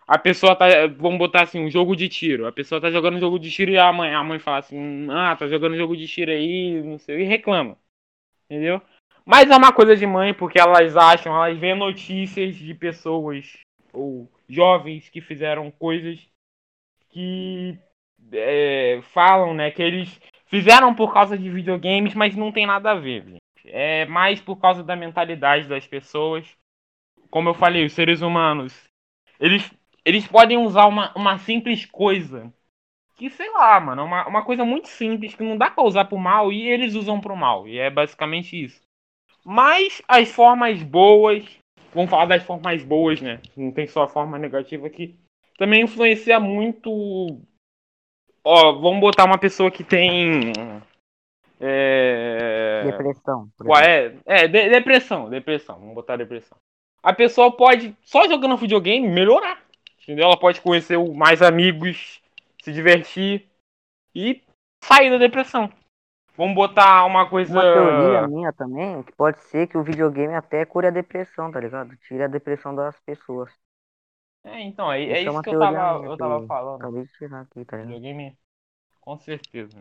a 0.07 0.19
pessoa 0.19 0.55
tá. 0.55 0.67
Vamos 0.99 1.19
botar 1.19 1.43
assim, 1.43 1.61
um 1.61 1.71
jogo 1.71 1.97
de 1.97 2.09
tiro. 2.09 2.47
A 2.47 2.53
pessoa 2.53 2.81
tá 2.81 2.91
jogando 2.91 3.17
um 3.17 3.21
jogo 3.21 3.39
de 3.39 3.51
tiro 3.51 3.73
e 3.73 3.79
a 3.79 3.93
mãe, 3.93 4.15
a 4.15 4.23
mãe 4.23 4.39
fala 4.39 4.59
assim, 4.59 5.09
ah, 5.11 5.35
tá 5.37 5.49
jogando 5.49 5.77
jogo 5.77 5.97
de 5.97 6.07
tiro 6.07 6.31
aí, 6.31 6.81
não 6.83 6.99
sei, 6.99 7.23
e 7.23 7.25
reclama. 7.25 7.77
Entendeu? 8.45 8.81
Mas 9.25 9.51
é 9.51 9.57
uma 9.57 9.73
coisa 9.73 9.97
de 9.97 10.07
mãe, 10.07 10.33
porque 10.33 10.61
elas 10.61 10.97
acham, 10.97 11.35
elas 11.35 11.59
veem 11.59 11.77
notícias 11.77 12.55
de 12.55 12.73
pessoas 12.75 13.59
ou 13.93 14.31
jovens 14.49 15.09
que 15.09 15.21
fizeram 15.21 15.69
coisas 15.69 16.21
que 17.11 17.77
é, 18.33 19.01
falam, 19.13 19.55
né, 19.55 19.71
que 19.71 19.83
eles 19.83 20.21
fizeram 20.47 20.95
por 20.95 21.13
causa 21.13 21.37
de 21.37 21.51
videogames, 21.51 22.15
mas 22.15 22.37
não 22.37 22.53
tem 22.53 22.67
nada 22.67 22.93
a 22.93 22.95
ver, 22.95 23.25
gente. 23.25 23.41
É 23.67 24.07
mais 24.07 24.41
por 24.41 24.57
causa 24.57 24.83
da 24.83 24.95
mentalidade 24.95 25.69
das 25.69 25.87
pessoas. 25.87 26.47
Como 27.31 27.49
eu 27.49 27.55
falei, 27.55 27.85
os 27.85 27.93
seres 27.93 28.21
humanos, 28.23 28.89
eles, 29.41 29.71
eles 30.05 30.27
podem 30.27 30.57
usar 30.57 30.87
uma, 30.87 31.13
uma 31.17 31.39
simples 31.39 31.85
coisa 31.85 32.53
que, 33.17 33.31
sei 33.31 33.51
lá, 33.51 33.81
mano, 33.81 34.05
uma, 34.05 34.29
uma 34.29 34.45
coisa 34.45 34.65
muito 34.65 34.89
simples 34.89 35.35
que 35.35 35.43
não 35.43 35.57
dá 35.57 35.71
pra 35.71 35.85
usar 35.85 36.05
pro 36.05 36.19
mal 36.19 36.53
e 36.53 36.69
eles 36.69 36.95
usam 36.95 37.21
pro 37.21 37.37
mal. 37.37 37.67
E 37.67 37.79
é 37.79 37.91
basicamente 37.91 38.63
isso. 38.63 38.81
Mas 39.45 40.03
as 40.07 40.31
formas 40.31 40.83
boas, 40.83 41.45
vamos 41.95 42.11
falar 42.11 42.27
das 42.27 42.43
formas 42.43 42.85
boas, 42.85 43.21
né? 43.21 43.41
Não 43.57 43.73
tem 43.73 43.87
só 43.87 44.03
a 44.03 44.09
forma 44.09 44.39
negativa 44.39 44.91
que 44.91 45.19
também 45.57 45.83
influencia 45.83 46.39
muito. 46.39 47.41
Ó, 48.49 48.75
vamos 48.75 49.01
botar 49.01 49.25
uma 49.25 49.39
pessoa 49.39 49.73
que 49.73 49.83
tem. 49.83 50.53
É... 51.59 52.85
Depressão. 52.85 53.49
Qual 53.59 53.81
é? 53.81 54.15
É, 54.25 54.47
de- 54.47 54.69
depressão, 54.69 55.29
depressão. 55.29 55.81
Vamos 55.81 55.97
botar 55.97 56.17
depressão. 56.17 56.57
A 57.03 57.13
pessoa 57.13 57.51
pode, 57.51 57.97
só 58.03 58.29
jogando 58.29 58.57
videogame, 58.57 59.09
melhorar. 59.09 59.59
Entendeu? 60.01 60.27
Ela 60.27 60.39
pode 60.39 60.61
conhecer 60.61 60.97
mais 61.13 61.43
amigos, 61.43 62.23
se 62.63 62.73
divertir 62.73 63.49
e 64.15 64.41
sair 64.85 65.11
da 65.11 65.19
depressão. 65.19 65.69
Vamos 66.37 66.55
botar 66.55 67.05
uma 67.05 67.29
coisa. 67.29 67.53
Uma 67.53 67.63
teoria 67.63 68.29
minha 68.29 68.53
também, 68.53 69.03
que 69.03 69.13
pode 69.17 69.41
ser 69.43 69.67
que 69.67 69.77
o 69.77 69.83
videogame 69.83 70.35
até 70.35 70.65
cure 70.65 70.87
a 70.87 70.91
depressão, 70.91 71.51
tá 71.51 71.59
ligado? 71.59 71.97
Tire 72.07 72.23
a 72.23 72.29
depressão 72.29 72.73
das 72.77 72.97
pessoas. 73.01 73.51
É, 74.47 74.63
então, 74.63 74.93
é, 74.93 75.03
é 75.03 75.23
isso 75.23 75.31
uma 75.33 75.43
que 75.43 75.51
eu 75.51 75.59
tava, 75.59 75.99
minha 75.99 76.09
eu 76.09 76.17
tava 76.17 76.47
falando. 76.47 76.81
Acabei 76.81 77.03
de 77.03 77.13
tirar 77.15 77.41
aqui, 77.41 77.65
tá 77.65 77.77
ligado? 77.77 77.95
Videogame, 77.95 78.39
com 79.01 79.19
certeza. 79.19 79.79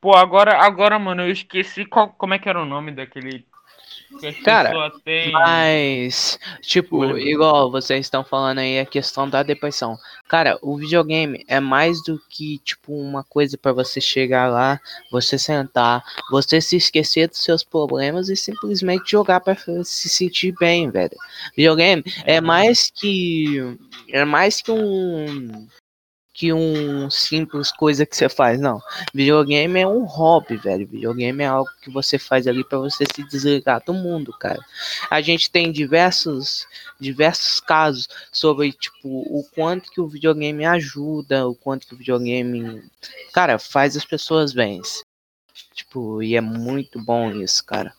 Pô, 0.00 0.14
agora, 0.14 0.58
agora, 0.58 0.98
mano, 0.98 1.22
eu 1.22 1.30
esqueci 1.30 1.84
qual, 1.84 2.12
como 2.14 2.32
é 2.32 2.38
que 2.38 2.48
era 2.48 2.60
o 2.60 2.64
nome 2.64 2.92
daquele. 2.92 3.46
Cara, 4.44 4.90
têm. 5.04 5.32
Mas, 5.32 6.38
tipo, 6.62 7.16
igual 7.18 7.70
vocês 7.70 8.06
estão 8.06 8.22
falando 8.22 8.58
aí 8.58 8.78
a 8.78 8.86
questão 8.86 9.28
da 9.28 9.42
depressão. 9.42 9.98
Cara, 10.28 10.58
o 10.62 10.76
videogame 10.76 11.44
é 11.48 11.58
mais 11.58 12.02
do 12.04 12.20
que, 12.30 12.58
tipo, 12.58 12.92
uma 12.94 13.24
coisa 13.24 13.58
pra 13.58 13.72
você 13.72 14.00
chegar 14.00 14.48
lá, 14.48 14.80
você 15.10 15.38
sentar, 15.38 16.02
você 16.30 16.60
se 16.60 16.76
esquecer 16.76 17.28
dos 17.28 17.42
seus 17.42 17.64
problemas 17.64 18.28
e 18.28 18.36
simplesmente 18.36 19.10
jogar 19.10 19.40
pra 19.40 19.56
se 19.84 20.08
sentir 20.08 20.54
bem, 20.58 20.90
velho. 20.90 21.16
Videogame 21.56 22.04
é 22.24 22.40
mais 22.40 22.90
que. 22.94 23.76
É 24.08 24.24
mais 24.24 24.60
que 24.60 24.70
um. 24.70 25.66
Que 26.36 26.52
um 26.52 27.08
simples 27.08 27.70
coisa 27.70 28.04
que 28.04 28.16
você 28.16 28.28
faz, 28.28 28.60
não. 28.60 28.82
Videogame 29.14 29.78
é 29.80 29.86
um 29.86 30.04
hobby, 30.04 30.56
velho. 30.56 30.84
Videogame 30.84 31.44
é 31.44 31.46
algo 31.46 31.70
que 31.80 31.88
você 31.90 32.18
faz 32.18 32.48
ali 32.48 32.64
pra 32.64 32.76
você 32.78 33.04
se 33.14 33.22
desligar 33.28 33.80
do 33.86 33.94
mundo, 33.94 34.32
cara. 34.36 34.60
A 35.08 35.20
gente 35.20 35.48
tem 35.48 35.70
diversos 35.70 36.66
diversos 37.00 37.60
casos 37.60 38.08
sobre 38.32 38.72
tipo 38.72 39.08
o 39.08 39.44
quanto 39.54 39.90
que 39.92 40.00
o 40.00 40.08
videogame 40.08 40.66
ajuda, 40.66 41.46
o 41.46 41.54
quanto 41.54 41.86
que 41.86 41.94
o 41.94 41.98
videogame, 41.98 42.82
cara, 43.32 43.56
faz 43.56 43.96
as 43.96 44.04
pessoas 44.04 44.52
bem. 44.52 44.80
Tipo, 45.72 46.20
e 46.22 46.34
é 46.36 46.40
muito 46.40 47.00
bom 47.00 47.30
isso, 47.30 47.64
cara. 47.64 47.94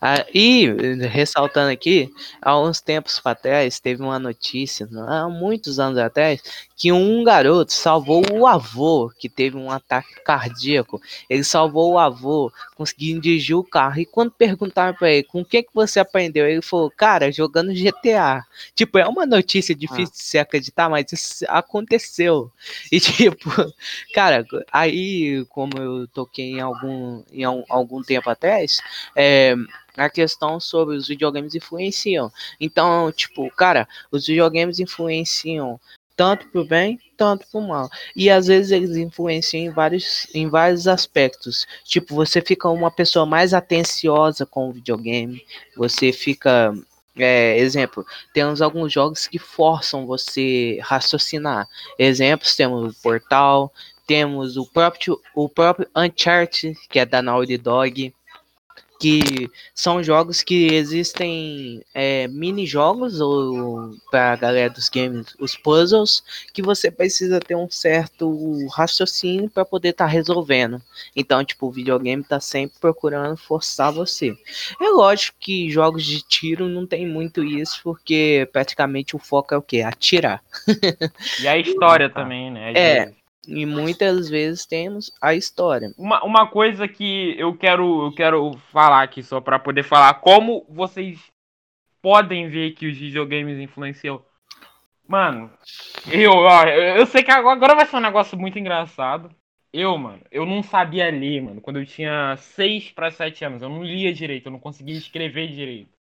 Ah, 0.00 0.24
e 0.32 0.68
ressaltando 1.08 1.70
aqui, 1.72 2.12
há 2.40 2.58
uns 2.60 2.80
tempos 2.80 3.18
para 3.18 3.34
trás 3.34 3.80
teve 3.80 4.02
uma 4.02 4.18
notícia, 4.18 4.88
há 5.08 5.28
muitos 5.28 5.80
anos 5.80 5.98
atrás, 5.98 6.40
que 6.76 6.90
um 6.90 7.22
garoto 7.22 7.72
salvou 7.72 8.22
o 8.32 8.46
avô 8.46 9.10
que 9.18 9.28
teve 9.28 9.56
um 9.56 9.70
ataque 9.70 10.20
cardíaco. 10.24 11.00
Ele 11.30 11.44
salvou 11.44 11.92
o 11.92 11.98
avô, 11.98 12.52
conseguindo 12.74 13.20
dirigir 13.20 13.56
o 13.56 13.62
carro. 13.62 14.00
E 14.00 14.06
quando 14.06 14.32
perguntaram 14.32 14.92
para 14.94 15.10
ele 15.12 15.22
com 15.22 15.40
o 15.42 15.44
que 15.44 15.62
que 15.62 15.70
você 15.72 16.00
aprendeu, 16.00 16.48
ele 16.48 16.60
falou, 16.62 16.90
cara, 16.90 17.30
jogando 17.30 17.72
GTA. 17.74 18.42
Tipo, 18.74 18.98
é 18.98 19.06
uma 19.06 19.24
notícia 19.24 19.74
difícil 19.74 20.12
de 20.12 20.18
se 20.18 20.38
acreditar, 20.38 20.88
mas 20.88 21.06
isso 21.12 21.44
aconteceu. 21.48 22.50
E 22.90 22.98
tipo, 23.00 23.50
cara, 24.12 24.44
aí 24.72 25.44
como 25.50 25.72
eu 25.78 26.08
toquei 26.08 26.52
em 26.52 26.60
algum 26.60 27.22
em 27.32 27.44
al- 27.44 27.64
algum 27.68 28.02
tempo 28.02 28.28
atrás, 28.28 28.80
é, 29.14 29.54
a 29.96 30.10
questão 30.10 30.58
sobre 30.58 30.96
os 30.96 31.06
videogames 31.06 31.54
influenciam. 31.54 32.32
Então, 32.60 33.12
tipo, 33.12 33.48
cara, 33.50 33.86
os 34.10 34.26
videogames 34.26 34.80
influenciam 34.80 35.80
tanto 36.16 36.48
pro 36.48 36.64
bem, 36.64 36.98
tanto 37.16 37.46
pro 37.50 37.60
mal. 37.60 37.88
E 38.14 38.30
às 38.30 38.46
vezes 38.46 38.72
eles 38.72 38.96
influenciam 38.96 39.64
em 39.64 39.70
vários, 39.70 40.26
em 40.34 40.48
vários 40.48 40.86
aspectos. 40.86 41.66
Tipo, 41.84 42.14
você 42.14 42.40
fica 42.40 42.68
uma 42.68 42.90
pessoa 42.90 43.26
mais 43.26 43.52
atenciosa 43.54 44.46
com 44.46 44.68
o 44.68 44.72
videogame, 44.72 45.42
você 45.76 46.12
fica. 46.12 46.74
É, 47.16 47.56
exemplo, 47.58 48.04
temos 48.32 48.60
alguns 48.60 48.92
jogos 48.92 49.28
que 49.28 49.38
forçam 49.38 50.04
você 50.04 50.80
raciocinar. 50.82 51.68
Exemplos, 51.96 52.56
temos 52.56 52.92
o 52.92 53.02
Portal, 53.02 53.72
temos 54.04 54.56
o 54.56 54.66
próprio, 54.66 55.20
o 55.32 55.48
próprio 55.48 55.88
Uncharted, 55.96 56.76
que 56.90 56.98
é 56.98 57.06
da 57.06 57.22
Naughty 57.22 57.56
Dog, 57.56 58.12
que 59.04 59.50
são 59.74 60.02
jogos 60.02 60.42
que 60.42 60.72
existem 60.72 61.82
é, 61.92 62.26
mini-jogos, 62.28 63.20
ou 63.20 63.94
para 64.10 64.32
a 64.32 64.36
galera 64.36 64.70
dos 64.70 64.88
games, 64.88 65.36
os 65.38 65.54
puzzles, 65.54 66.24
que 66.54 66.62
você 66.62 66.90
precisa 66.90 67.38
ter 67.38 67.54
um 67.54 67.68
certo 67.68 68.66
raciocínio 68.68 69.50
para 69.50 69.62
poder 69.62 69.90
estar 69.90 70.06
resolvendo. 70.06 70.80
Então, 71.14 71.44
tipo, 71.44 71.66
o 71.66 71.70
videogame 71.70 72.24
tá 72.24 72.40
sempre 72.40 72.78
procurando 72.80 73.36
forçar 73.36 73.92
você. 73.92 74.34
É 74.80 74.88
lógico 74.88 75.36
que 75.38 75.68
jogos 75.68 76.02
de 76.02 76.22
tiro 76.22 76.66
não 76.66 76.86
tem 76.86 77.06
muito 77.06 77.44
isso, 77.44 77.80
porque 77.84 78.48
praticamente 78.54 79.14
o 79.14 79.18
foco 79.18 79.52
é 79.52 79.58
o 79.58 79.62
quê? 79.62 79.82
Atirar. 79.82 80.42
E 81.42 81.46
a 81.46 81.58
história 81.58 82.08
também, 82.08 82.50
né? 82.50 82.72
É. 82.72 83.12
E 83.48 83.66
muitas 83.66 84.28
vezes 84.28 84.66
temos 84.66 85.10
a 85.20 85.34
história. 85.34 85.92
Uma, 85.98 86.22
uma 86.24 86.46
coisa 86.46 86.86
que 86.88 87.34
eu 87.38 87.56
quero, 87.56 88.06
eu 88.06 88.12
quero 88.14 88.52
falar 88.72 89.02
aqui 89.02 89.22
só 89.22 89.40
pra 89.40 89.58
poder 89.58 89.82
falar 89.82 90.14
como 90.14 90.66
vocês 90.68 91.18
podem 92.02 92.48
ver 92.48 92.72
que 92.72 92.86
os 92.86 92.96
videogames 92.96 93.58
influenciam. 93.58 94.22
Mano, 95.06 95.50
eu, 96.10 96.32
ó, 96.32 96.64
eu 96.64 97.06
sei 97.06 97.22
que 97.22 97.30
agora 97.30 97.74
vai 97.74 97.86
ser 97.86 97.96
um 97.96 98.00
negócio 98.00 98.38
muito 98.38 98.58
engraçado. 98.58 99.30
Eu, 99.72 99.96
mano, 99.98 100.22
eu 100.30 100.46
não 100.46 100.62
sabia 100.62 101.10
ler, 101.10 101.42
mano, 101.42 101.60
quando 101.60 101.80
eu 101.80 101.86
tinha 101.86 102.36
6 102.36 102.92
pra 102.92 103.10
7 103.10 103.44
anos. 103.44 103.62
Eu 103.62 103.68
não 103.68 103.82
lia 103.82 104.12
direito, 104.12 104.46
eu 104.46 104.52
não 104.52 104.60
conseguia 104.60 104.96
escrever 104.96 105.48
direito. 105.48 105.93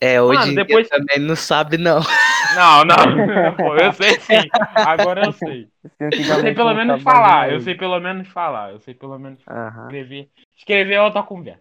É, 0.00 0.20
hoje 0.22 0.40
Mano, 0.40 0.54
depois- 0.54 0.88
também 0.88 1.18
não 1.18 1.34
sabe, 1.36 1.76
não. 1.78 2.00
Não, 2.54 2.84
não, 2.84 2.96
pô, 3.56 3.76
eu 3.76 3.92
sei 3.92 4.18
sim. 4.20 4.48
Agora 4.74 5.26
eu 5.26 5.32
sei. 5.32 5.68
Eu 5.98 6.12
sei 6.40 6.54
pelo 6.54 6.74
menos 6.74 7.02
falar, 7.02 7.52
eu 7.52 7.60
sei 7.60 7.74
pelo 7.74 7.98
menos 8.00 8.28
falar, 8.28 8.72
eu 8.72 8.80
sei 8.80 8.94
pelo 8.94 9.18
menos 9.18 9.40
escrever. 9.40 10.28
Escrever 10.56 10.94
é 10.94 11.02
outra 11.02 11.22
conversa. 11.22 11.60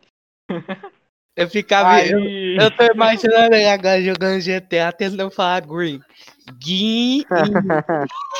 Eu 1.35 1.47
ficava. 1.49 2.01
Eu, 2.01 2.17
Aí... 2.17 2.57
eu 2.59 2.71
tô 2.71 2.83
imaginando 2.85 3.53
ele 3.53 3.67
agora 3.67 4.01
jogando 4.01 4.41
GTA 4.41 4.91
tentando 4.91 5.29
falar 5.29 5.61
green. 5.61 5.99
Gui 6.59 7.23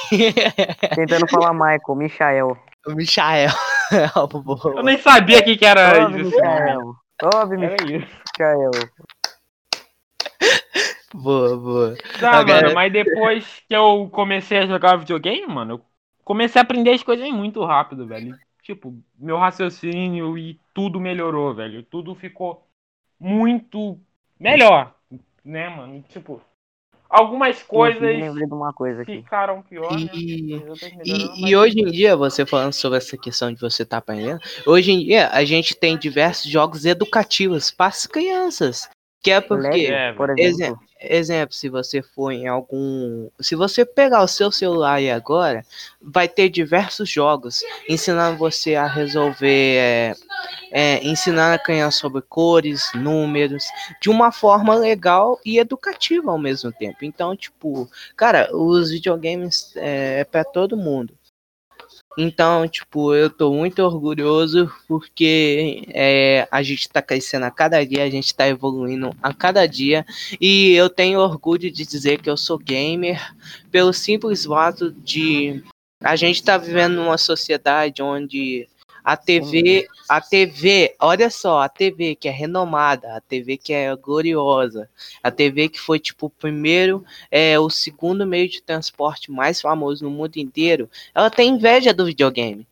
Tentando 0.95 1.28
falar 1.28 1.54
Michael, 1.54 1.95
Michael. 1.95 2.58
o 2.88 2.95
Michael. 2.95 3.52
Eu 4.76 4.84
nem 4.84 4.97
sabia 4.97 5.39
o 5.39 5.43
que, 5.43 5.56
que 5.58 5.65
era 5.65 5.95
Sobe, 5.95 6.21
isso. 6.21 6.32
Michael. 6.32 6.93
Sobe, 7.21 7.63
Era 7.63 7.76
isso. 7.84 8.08
Michael. 8.39 8.71
Boa, 11.17 11.58
boa. 11.58 11.95
Tá, 12.19 12.39
Agora- 12.39 12.62
mano, 12.63 12.75
mas 12.75 12.93
depois 12.93 13.63
que 13.67 13.75
eu 13.75 14.10
comecei 14.12 14.60
a 14.60 14.65
jogar 14.67 14.97
videogame, 14.97 15.47
mano, 15.47 15.75
eu 15.75 15.82
comecei 16.23 16.60
a 16.60 16.63
aprender 16.63 16.91
as 16.91 17.03
coisas 17.03 17.30
muito 17.32 17.63
rápido, 17.63 18.06
velho. 18.06 18.38
Tipo, 18.62 18.93
meu 19.17 19.38
raciocínio 19.38 20.38
e 20.38 20.60
tudo 20.73 20.99
melhorou, 20.99 21.53
velho. 21.53 21.84
Tudo 21.84 22.13
ficou 22.13 22.67
muito 23.19 23.97
melhor, 24.39 24.93
né, 25.43 25.69
mano? 25.69 26.03
Tipo, 26.10 26.41
algumas 27.10 27.63
Coisas... 27.63 27.99
coisas 27.99 28.19
lembrei 28.19 28.47
de 28.47 28.53
uma 28.53 28.73
coisa 28.73 29.01
aqui. 29.03 29.17
ficaram 29.17 29.62
pior, 29.62 29.97
né? 29.97 30.12
E, 30.13 30.62
e, 31.06 31.49
e 31.49 31.56
hoje 31.56 31.80
em 31.80 31.86
dia, 31.86 32.15
você 32.15 32.45
falando 32.45 32.73
sobre 32.73 32.97
essa 32.97 33.17
questão 33.17 33.53
de 33.53 33.60
você 33.60 33.84
estar 33.84 33.97
aprendendo, 33.97 34.39
hoje 34.65 34.91
em 34.91 35.06
dia 35.06 35.30
a 35.30 35.43
gente 35.45 35.75
tem 35.75 35.97
diversos 35.97 36.51
jogos 36.51 36.86
educativos 36.86 37.71
para 37.71 37.88
as 37.88 38.06
crianças. 38.06 38.89
Que 39.27 39.31
é 39.31 39.41
porque, 39.41 39.67
Lag, 39.67 39.85
É, 39.87 40.13
por 40.13 40.29
Exemplo, 40.37 40.47
exemplo. 40.47 40.79
exemplo, 40.99 41.53
se 41.55 41.69
você 41.69 42.01
for 42.01 42.31
em 42.31 42.47
algum. 42.47 43.29
Se 43.39 43.55
você 43.55 43.85
pegar 43.85 44.23
o 44.23 44.27
seu 44.27 44.51
celular 44.51 44.95
aí 44.95 45.09
agora, 45.11 45.65
vai 46.01 46.27
ter 46.27 46.49
diversos 46.49 47.09
jogos 47.09 47.59
ensinando 47.89 48.37
você 48.37 48.75
a 48.75 48.87
resolver. 48.87 49.77
É, 49.77 50.13
é, 50.71 51.03
ensinando 51.05 51.55
a 51.55 51.59
criar 51.59 51.91
sobre 51.91 52.21
cores, 52.21 52.91
números, 52.93 53.63
de 54.01 54.09
uma 54.09 54.31
forma 54.31 54.75
legal 54.75 55.39
e 55.45 55.57
educativa 55.59 56.31
ao 56.31 56.37
mesmo 56.37 56.71
tempo. 56.71 56.97
Então, 57.03 57.35
tipo, 57.35 57.89
cara, 58.15 58.49
os 58.55 58.91
videogames 58.91 59.73
é, 59.75 60.19
é 60.19 60.23
para 60.25 60.43
todo 60.43 60.77
mundo. 60.77 61.16
Então, 62.17 62.67
tipo, 62.67 63.13
eu 63.13 63.30
tô 63.30 63.53
muito 63.53 63.84
orgulhoso 63.84 64.71
porque 64.88 65.84
é, 65.93 66.47
a 66.49 66.63
gente 66.63 66.89
tá 66.89 66.99
crescendo 66.99 67.45
a 67.45 67.51
cada 67.51 67.86
dia, 67.86 68.03
a 68.03 68.10
gente 68.10 68.34
tá 68.34 68.47
evoluindo 68.47 69.15
a 69.21 69.32
cada 69.32 69.67
dia. 69.67 70.03
E 70.41 70.73
eu 70.73 70.89
tenho 70.89 71.19
orgulho 71.19 71.69
de 71.71 71.86
dizer 71.86 72.19
que 72.19 72.30
eu 72.30 72.36
sou 72.36 72.58
gamer 72.58 73.21
pelo 73.69 73.93
simples 73.93 74.45
fato 74.45 74.91
de 74.91 75.63
a 76.03 76.15
gente 76.15 76.43
tá 76.43 76.58
vivendo 76.58 76.95
numa 76.95 77.17
sociedade 77.19 78.01
onde 78.01 78.67
a 79.07 79.15
TV, 79.15 79.87
a 80.09 80.19
TV, 80.19 80.93
olha 80.99 81.29
só, 81.29 81.61
a 81.61 81.69
TV 81.69 82.13
que 82.13 82.27
é 82.27 82.31
renomada, 82.31 83.15
a 83.15 83.21
TV 83.21 83.55
que 83.55 83.71
é 83.71 83.95
gloriosa, 83.95 84.89
a 85.23 85.31
TV 85.31 85.69
que 85.69 85.79
foi 85.79 85.97
tipo 85.97 86.25
o 86.25 86.29
primeiro, 86.29 87.05
é 87.31 87.57
o 87.57 87.69
segundo 87.69 88.27
meio 88.27 88.49
de 88.49 88.61
transporte 88.61 89.31
mais 89.31 89.61
famoso 89.61 90.03
no 90.03 90.11
mundo 90.11 90.35
inteiro, 90.35 90.89
ela 91.15 91.29
tem 91.29 91.51
inveja 91.51 91.93
do 91.93 92.05
videogame. 92.05 92.67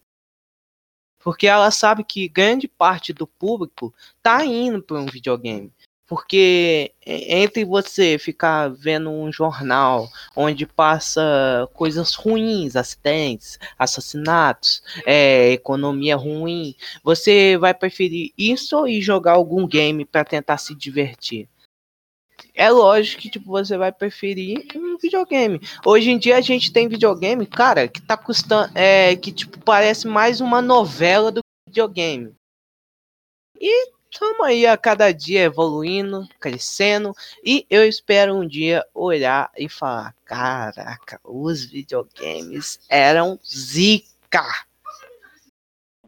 Porque 1.23 1.47
ela 1.47 1.71
sabe 1.71 2.03
que 2.03 2.27
grande 2.27 2.67
parte 2.67 3.13
do 3.13 3.25
público 3.25 3.93
tá 4.21 4.45
indo 4.45 4.83
para 4.83 4.97
um 4.97 5.05
videogame. 5.05 5.71
Porque 6.07 6.91
entre 7.05 7.65
você 7.65 8.19
ficar 8.19 8.69
vendo 8.69 9.09
um 9.09 9.31
jornal 9.31 10.07
onde 10.35 10.65
passa 10.65 11.67
coisas 11.73 12.13
ruins, 12.13 12.75
acidentes, 12.75 13.57
assassinatos, 13.77 14.83
é, 15.05 15.51
economia 15.51 16.15
ruim, 16.15 16.75
você 17.03 17.57
vai 17.57 17.73
preferir 17.73 18.31
isso 18.37 18.87
e 18.87 19.01
jogar 19.01 19.33
algum 19.33 19.67
game 19.67 20.05
para 20.05 20.23
tentar 20.23 20.57
se 20.57 20.75
divertir. 20.75 21.49
É 22.53 22.69
lógico 22.69 23.21
que 23.21 23.29
tipo, 23.29 23.47
você 23.47 23.77
vai 23.77 23.91
preferir 23.91 24.65
um 24.75 24.97
videogame. 24.97 25.59
Hoje 25.85 26.11
em 26.11 26.17
dia 26.17 26.37
a 26.37 26.41
gente 26.41 26.71
tem 26.71 26.87
videogame, 26.87 27.45
cara, 27.45 27.87
que 27.87 28.01
tá 28.01 28.15
custando. 28.15 28.71
É, 28.77 29.15
que 29.15 29.31
tipo, 29.31 29.59
parece 29.59 30.07
mais 30.07 30.39
uma 30.39 30.61
novela 30.61 31.31
do 31.31 31.41
que 31.41 31.69
videogame. 31.71 32.33
E 33.59 33.94
estamos 34.15 34.39
aí 34.45 34.65
a 34.65 34.77
cada 34.77 35.11
dia 35.11 35.41
evoluindo, 35.41 36.27
crescendo, 36.39 37.13
e 37.43 37.65
eu 37.69 37.85
espero 37.85 38.33
um 38.33 38.47
dia 38.47 38.85
olhar 38.93 39.51
e 39.57 39.67
falar: 39.67 40.15
caraca, 40.23 41.19
os 41.23 41.65
videogames 41.65 42.79
eram 42.89 43.37
zica. 43.45 44.45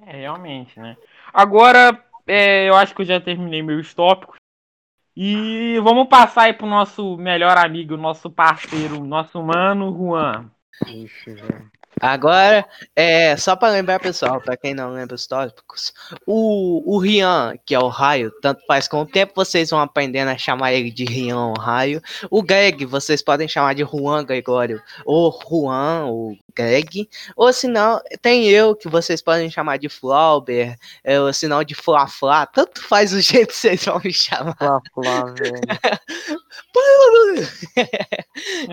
É, 0.06 0.20
realmente, 0.20 0.80
né? 0.80 0.96
Agora, 1.34 2.02
é, 2.26 2.70
eu 2.70 2.76
acho 2.76 2.96
que 2.96 3.02
eu 3.02 3.06
já 3.06 3.20
terminei 3.20 3.62
meus 3.62 3.94
tópicos. 3.94 4.38
E 5.16 5.80
vamos 5.80 6.08
passar 6.08 6.44
aí 6.44 6.54
pro 6.54 6.68
nosso 6.68 7.18
melhor 7.18 7.58
amigo, 7.58 7.98
nosso 7.98 8.30
parceiro, 8.30 9.04
nosso 9.04 9.42
mano, 9.42 9.92
Juan. 9.92 10.50
Ixi, 10.86 11.34
velho. 11.34 11.72
Agora, 12.00 12.66
é, 12.96 13.36
só 13.38 13.56
para 13.56 13.74
lembrar, 13.74 14.00
pessoal, 14.00 14.40
para 14.40 14.56
quem 14.56 14.74
não 14.74 14.92
lembra 14.92 15.16
os 15.16 15.26
tópicos, 15.26 15.94
o, 16.26 16.96
o 16.96 17.00
Rian, 17.00 17.56
que 17.66 17.74
é 17.74 17.80
o 17.80 17.88
raio, 17.88 18.32
tanto 18.42 18.66
faz 18.68 18.88
com 18.88 19.02
o 19.02 19.06
tempo 19.06 19.34
vocês 19.36 19.70
vão 19.70 19.80
aprendendo 19.80 20.30
a 20.30 20.38
chamar 20.38 20.74
ele 20.74 20.92
de 20.92 21.06
Rian, 21.06 21.48
o 21.48 21.60
raio. 21.60 22.02
O 22.30 22.44
Greg, 22.44 22.86
vocês 22.86 23.22
podem 23.22 23.48
chamar 23.48 23.74
de 23.74 23.84
Juan 23.84 24.24
Gregório, 24.24 24.82
ou 25.06 25.38
Juan, 25.50 26.06
ou 26.06 26.38
Greg. 26.56 27.10
Ou 27.36 27.52
se 27.52 27.68
não, 27.68 28.02
tem 28.22 28.48
eu, 28.48 28.76
que 28.76 28.88
vocês 28.90 29.22
podem 29.22 29.50
chamar 29.50 29.78
de 29.78 29.90
Flauber, 29.90 30.76
é, 31.04 31.20
ou 31.20 31.32
se 31.34 31.48
não 31.48 31.64
de 31.64 31.76
Fla 31.76 32.08
Fla, 32.08 32.46
tanto 32.46 32.82
faz 32.82 33.14
o 33.14 33.22
jeito 33.22 33.50
que 33.50 33.56
vocês 33.56 33.86
vão 33.86 34.00
me 34.04 34.14
chamar. 34.14 34.56
Velho. 36.98 37.48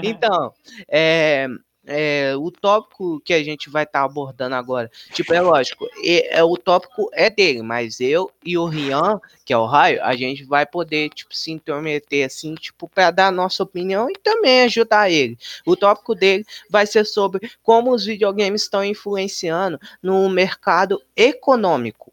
então, 0.03 0.53
é, 0.89 1.47
é, 1.87 2.35
o 2.37 2.51
tópico 2.51 3.21
que 3.21 3.35
a 3.35 3.43
gente 3.43 3.69
vai 3.69 3.85
estar 3.85 4.03
abordando 4.03 4.55
agora, 4.55 4.91
tipo, 5.13 5.33
é 5.35 5.41
lógico, 5.41 5.87
é, 6.03 6.39
é, 6.39 6.45
o 6.45 6.57
tópico 6.57 7.11
é 7.13 7.29
dele, 7.29 7.63
mas 7.63 8.01
eu 8.01 8.31
e 8.45 8.57
o 8.57 8.67
Rian, 8.67 9.21
que 9.45 9.53
é 9.53 9.59
o 9.59 9.67
Raio, 9.67 10.03
a 10.03 10.17
gente 10.17 10.45
vai 10.45 10.65
poder, 10.65 11.11
tipo, 11.11 11.35
se 11.35 11.51
intrometer, 11.51 12.27
assim, 12.27 12.55
tipo, 12.55 12.89
para 12.89 13.11
dar 13.11 13.27
a 13.29 13.33
nossa 13.33 13.63
opinião 13.63 14.09
e 14.11 14.15
também 14.15 14.63
ajudar 14.63 15.11
ele. 15.11 15.39
O 15.67 15.77
tópico 15.77 16.15
dele 16.15 16.45
vai 16.71 16.87
ser 16.87 17.05
sobre 17.05 17.51
como 17.63 17.93
os 17.93 18.05
videogames 18.05 18.63
estão 18.63 18.85
influenciando 18.85 19.79
no 20.03 20.29
mercado 20.29 21.03
econômico. 21.17 22.13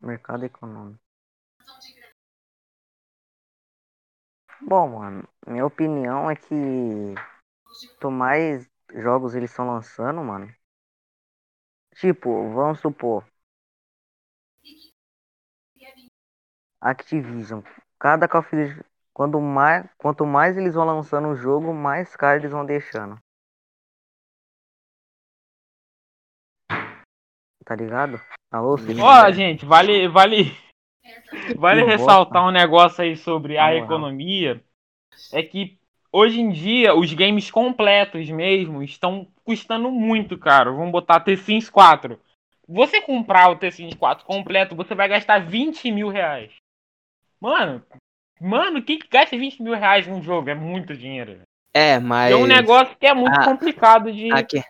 Mercado 0.00 0.44
econômico. 0.44 1.00
Bom, 4.60 4.88
mano, 4.98 5.28
minha 5.46 5.64
opinião 5.64 6.30
é 6.30 6.34
que 6.34 7.14
quanto 7.80 8.10
mais 8.10 8.68
jogos 8.94 9.34
eles 9.34 9.50
estão 9.50 9.66
lançando, 9.66 10.22
mano. 10.22 10.52
Tipo, 11.94 12.50
vamos 12.52 12.80
supor. 12.80 13.24
Activision. 16.80 17.62
Cada 17.98 18.28
Call 18.28 18.40
of 18.40 18.54
Duty, 18.54 18.84
quando 19.12 19.40
mais, 19.40 19.88
quanto 19.96 20.26
mais 20.26 20.56
eles 20.56 20.74
vão 20.74 20.84
lançando 20.84 21.28
o 21.28 21.36
jogo, 21.36 21.72
mais 21.72 22.14
caro 22.14 22.40
eles 22.40 22.50
vão 22.50 22.64
deixando. 22.64 23.18
Tá 27.64 27.74
ligado? 27.74 28.20
Alô, 28.50 28.76
Ó, 29.02 29.32
gente, 29.32 29.66
vale, 29.66 30.06
vale, 30.06 30.56
vale 31.56 31.82
ressaltar 31.82 32.46
um 32.46 32.52
negócio 32.52 33.02
aí 33.02 33.16
sobre 33.16 33.58
a 33.58 33.74
economia. 33.74 34.62
É 35.32 35.42
que 35.42 35.80
hoje 36.12 36.40
em 36.40 36.50
dia 36.50 36.94
os 36.94 37.12
games 37.12 37.50
completos 37.50 38.28
mesmo 38.30 38.82
estão 38.82 39.26
custando 39.44 39.90
muito 39.90 40.36
caro. 40.38 40.76
Vamos 40.76 40.92
botar 40.92 41.20
The 41.20 41.36
Sims 41.36 41.68
4. 41.70 42.18
Você 42.68 43.00
comprar 43.00 43.50
o 43.50 43.56
The 43.56 43.70
Sims 43.70 43.94
4 43.94 44.24
completo, 44.24 44.74
você 44.74 44.94
vai 44.94 45.08
gastar 45.08 45.38
20 45.46 45.90
mil 45.92 46.08
reais. 46.08 46.50
Mano, 47.40 47.82
mano, 48.40 48.82
quem 48.82 48.98
que 48.98 49.08
gasta 49.08 49.36
20 49.36 49.62
mil 49.62 49.74
reais 49.74 50.06
num 50.06 50.22
jogo? 50.22 50.50
É 50.50 50.54
muito 50.54 50.96
dinheiro. 50.96 51.40
É, 51.74 51.98
mas. 51.98 52.32
É 52.32 52.36
um 52.36 52.46
negócio 52.46 52.96
que 52.98 53.06
é 53.06 53.14
muito 53.14 53.38
Ah, 53.38 53.44
complicado 53.44 54.12
de. 54.12 54.32
A, 54.32 54.42
que- 54.42 54.64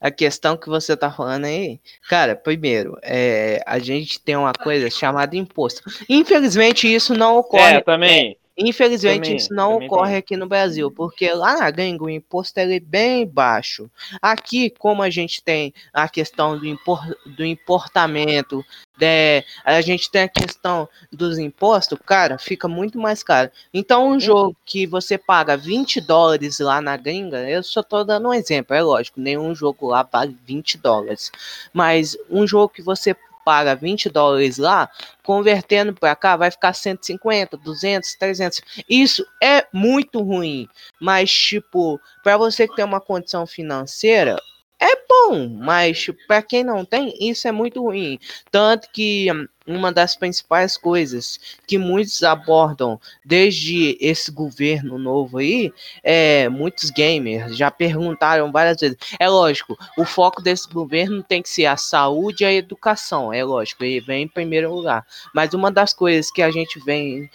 a 0.00 0.10
questão 0.10 0.56
que 0.56 0.68
você 0.68 0.96
tá 0.96 1.12
falando 1.12 1.44
aí, 1.44 1.78
cara, 2.08 2.34
primeiro, 2.34 2.98
é, 3.02 3.62
a 3.66 3.78
gente 3.78 4.20
tem 4.20 4.34
uma 4.36 4.52
coisa 4.52 4.90
chamada 4.90 5.36
imposto. 5.36 5.82
Infelizmente, 6.08 6.92
isso 6.92 7.14
não 7.14 7.36
ocorre. 7.36 7.74
É, 7.76 7.80
também. 7.80 8.36
Infelizmente, 8.58 9.24
também, 9.24 9.36
isso 9.36 9.52
não 9.52 9.76
ocorre 9.76 10.12
tem. 10.12 10.18
aqui 10.18 10.36
no 10.36 10.46
Brasil, 10.46 10.90
porque 10.90 11.30
lá 11.32 11.58
na 11.58 11.70
gringa 11.70 12.04
o 12.04 12.10
imposto 12.10 12.58
é 12.58 12.80
bem 12.80 13.26
baixo. 13.26 13.90
Aqui, 14.20 14.70
como 14.70 15.02
a 15.02 15.10
gente 15.10 15.42
tem 15.42 15.74
a 15.92 16.08
questão 16.08 16.58
do, 16.58 16.78
do 17.26 17.44
importamento, 17.44 18.64
né, 18.98 19.42
a 19.62 19.80
gente 19.82 20.10
tem 20.10 20.22
a 20.22 20.28
questão 20.28 20.88
dos 21.12 21.38
impostos, 21.38 21.98
cara, 22.06 22.38
fica 22.38 22.66
muito 22.66 22.98
mais 22.98 23.22
caro. 23.22 23.50
Então, 23.74 24.08
um 24.08 24.18
jogo 24.18 24.56
que 24.64 24.86
você 24.86 25.18
paga 25.18 25.54
20 25.54 26.00
dólares 26.00 26.58
lá 26.58 26.80
na 26.80 26.96
gringa, 26.96 27.48
eu 27.48 27.62
só 27.62 27.82
tô 27.82 28.04
dando 28.04 28.28
um 28.28 28.34
exemplo, 28.34 28.74
é 28.74 28.82
lógico, 28.82 29.20
nenhum 29.20 29.54
jogo 29.54 29.88
lá 29.88 30.02
vale 30.02 30.34
20 30.46 30.78
dólares. 30.78 31.30
Mas 31.74 32.16
um 32.30 32.46
jogo 32.46 32.70
que 32.70 32.80
você 32.80 33.14
paga 33.46 33.76
20 33.76 34.10
dólares 34.10 34.58
lá, 34.58 34.90
convertendo 35.22 35.94
para 35.94 36.16
cá 36.16 36.36
vai 36.36 36.50
ficar 36.50 36.72
150, 36.72 37.56
200, 37.56 38.16
300. 38.16 38.60
Isso 38.90 39.24
é 39.40 39.64
muito 39.72 40.20
ruim, 40.20 40.68
mas 41.00 41.30
tipo, 41.32 42.00
para 42.24 42.36
você 42.36 42.66
que 42.66 42.74
tem 42.74 42.84
uma 42.84 43.00
condição 43.00 43.46
financeira, 43.46 44.36
é 44.80 44.94
bom, 45.08 45.48
mas 45.48 46.06
para 46.26 46.42
quem 46.42 46.62
não 46.62 46.84
tem, 46.84 47.14
isso 47.20 47.48
é 47.48 47.52
muito 47.52 47.82
ruim. 47.82 48.18
Tanto 48.50 48.88
que 48.92 49.32
hum, 49.32 49.48
uma 49.66 49.90
das 49.90 50.14
principais 50.14 50.76
coisas 50.76 51.40
que 51.66 51.78
muitos 51.78 52.22
abordam 52.22 53.00
desde 53.24 53.96
esse 54.00 54.30
governo 54.30 54.98
novo 54.98 55.38
aí, 55.38 55.72
é 56.04 56.48
muitos 56.48 56.90
gamers 56.90 57.56
já 57.56 57.70
perguntaram 57.70 58.52
várias 58.52 58.78
vezes. 58.78 58.98
É 59.18 59.28
lógico, 59.28 59.76
o 59.96 60.04
foco 60.04 60.42
desse 60.42 60.68
governo 60.68 61.22
tem 61.22 61.42
que 61.42 61.48
ser 61.48 61.66
a 61.66 61.76
saúde 61.76 62.44
e 62.44 62.46
a 62.46 62.52
educação, 62.52 63.32
é 63.32 63.42
lógico, 63.42 63.82
ele 63.82 64.00
vem 64.00 64.24
em 64.24 64.28
primeiro 64.28 64.72
lugar. 64.72 65.06
Mas 65.34 65.54
uma 65.54 65.70
das 65.70 65.94
coisas 65.94 66.30
que 66.30 66.42
a 66.42 66.50
gente 66.50 66.78
vem 66.80 67.28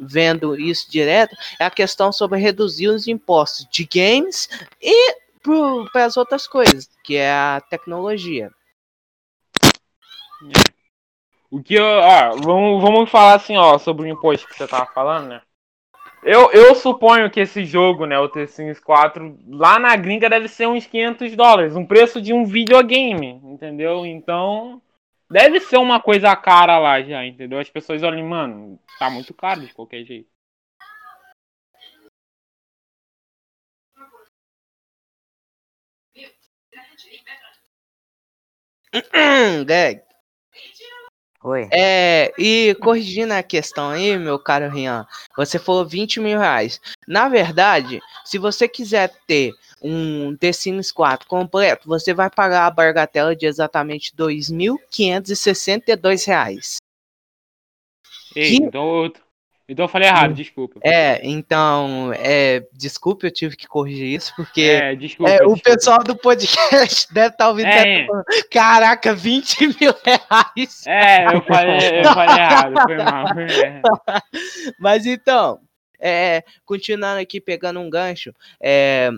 vendo 0.00 0.58
isso 0.58 0.90
direto 0.90 1.36
é 1.58 1.64
a 1.64 1.70
questão 1.70 2.12
sobre 2.12 2.38
reduzir 2.38 2.88
os 2.88 3.08
impostos 3.08 3.66
de 3.70 3.84
games 3.92 4.48
e 4.80 5.20
para 5.92 6.04
as 6.04 6.16
outras 6.16 6.46
coisas, 6.46 6.88
que 7.04 7.16
é 7.16 7.32
a 7.32 7.62
tecnologia. 7.68 8.50
O 11.50 11.62
que 11.62 11.74
eu. 11.74 11.84
Vamos, 12.42 12.82
vamos 12.82 13.10
falar 13.10 13.34
assim, 13.34 13.56
ó, 13.56 13.76
sobre 13.78 14.04
o 14.04 14.12
imposto 14.12 14.46
que 14.46 14.56
você 14.56 14.66
tava 14.66 14.86
falando, 14.86 15.28
né? 15.28 15.42
Eu, 16.22 16.50
eu 16.52 16.74
suponho 16.74 17.30
que 17.30 17.40
esse 17.40 17.64
jogo, 17.64 18.04
né, 18.04 18.18
o 18.18 18.28
The 18.28 18.46
Sims 18.46 18.78
4, 18.78 19.38
lá 19.48 19.78
na 19.78 19.96
gringa 19.96 20.28
deve 20.28 20.48
ser 20.48 20.68
uns 20.68 20.86
500 20.86 21.34
dólares, 21.34 21.74
um 21.74 21.86
preço 21.86 22.20
de 22.20 22.32
um 22.32 22.44
videogame, 22.44 23.40
entendeu? 23.42 24.04
Então, 24.04 24.82
deve 25.30 25.60
ser 25.60 25.78
uma 25.78 25.98
coisa 25.98 26.36
cara 26.36 26.78
lá 26.78 27.00
já, 27.00 27.24
entendeu? 27.24 27.58
As 27.58 27.70
pessoas 27.70 28.02
olham, 28.02 28.26
mano, 28.28 28.78
tá 28.98 29.08
muito 29.08 29.32
caro 29.32 29.62
de 29.62 29.72
qualquer 29.72 30.04
jeito. 30.04 30.29
Greg, 39.66 40.02
Oi. 41.42 41.70
É, 41.72 42.34
e 42.38 42.76
corrigindo 42.82 43.32
a 43.32 43.42
questão 43.42 43.88
aí, 43.88 44.18
meu 44.18 44.38
caro 44.38 44.68
Rian, 44.68 45.06
você 45.34 45.58
falou 45.58 45.86
20 45.86 46.20
mil 46.20 46.38
reais. 46.38 46.78
Na 47.08 47.30
verdade, 47.30 47.98
se 48.26 48.36
você 48.36 48.68
quiser 48.68 49.10
ter 49.26 49.54
um 49.80 50.36
The 50.36 50.52
Sims 50.52 50.92
4 50.92 51.26
completo, 51.26 51.88
você 51.88 52.12
vai 52.12 52.28
pagar 52.28 52.66
a 52.66 52.70
bagatela 52.70 53.34
de 53.34 53.46
exatamente 53.46 54.14
2.562 54.14 56.26
reais. 56.26 56.76
Ei, 58.36 58.58
Que- 58.58 58.64
então, 58.64 59.10
então 59.70 59.84
eu 59.84 59.88
falei 59.88 60.08
errado, 60.08 60.34
desculpa. 60.34 60.80
É, 60.82 61.20
então, 61.22 62.12
é, 62.16 62.66
desculpe, 62.72 63.26
eu 63.26 63.30
tive 63.30 63.56
que 63.56 63.66
corrigir 63.68 64.08
isso, 64.08 64.32
porque 64.36 64.62
É, 64.62 64.94
desculpa. 64.96 65.30
é, 65.30 65.36
o 65.36 65.54
desculpa. 65.54 65.62
pessoal 65.62 65.98
do 65.98 66.16
podcast 66.16 67.06
deve 67.14 67.28
estar 67.28 67.48
ouvindo. 67.48 67.66
É, 67.68 68.00
tá 68.02 68.06
falando, 68.06 68.24
Caraca, 68.50 69.14
20 69.14 69.66
mil 69.80 69.94
reais. 70.04 70.84
É, 70.86 71.26
eu 71.34 71.42
falei, 71.42 72.00
eu 72.00 72.04
falei 72.04 72.36
errado, 72.36 72.74
foi 72.82 72.96
mal. 72.96 73.24
Mas 74.78 75.06
então, 75.06 75.60
é, 76.00 76.42
continuando 76.64 77.20
aqui 77.20 77.40
pegando 77.40 77.78
um 77.78 77.90
gancho, 77.90 78.34
é, 78.60 79.10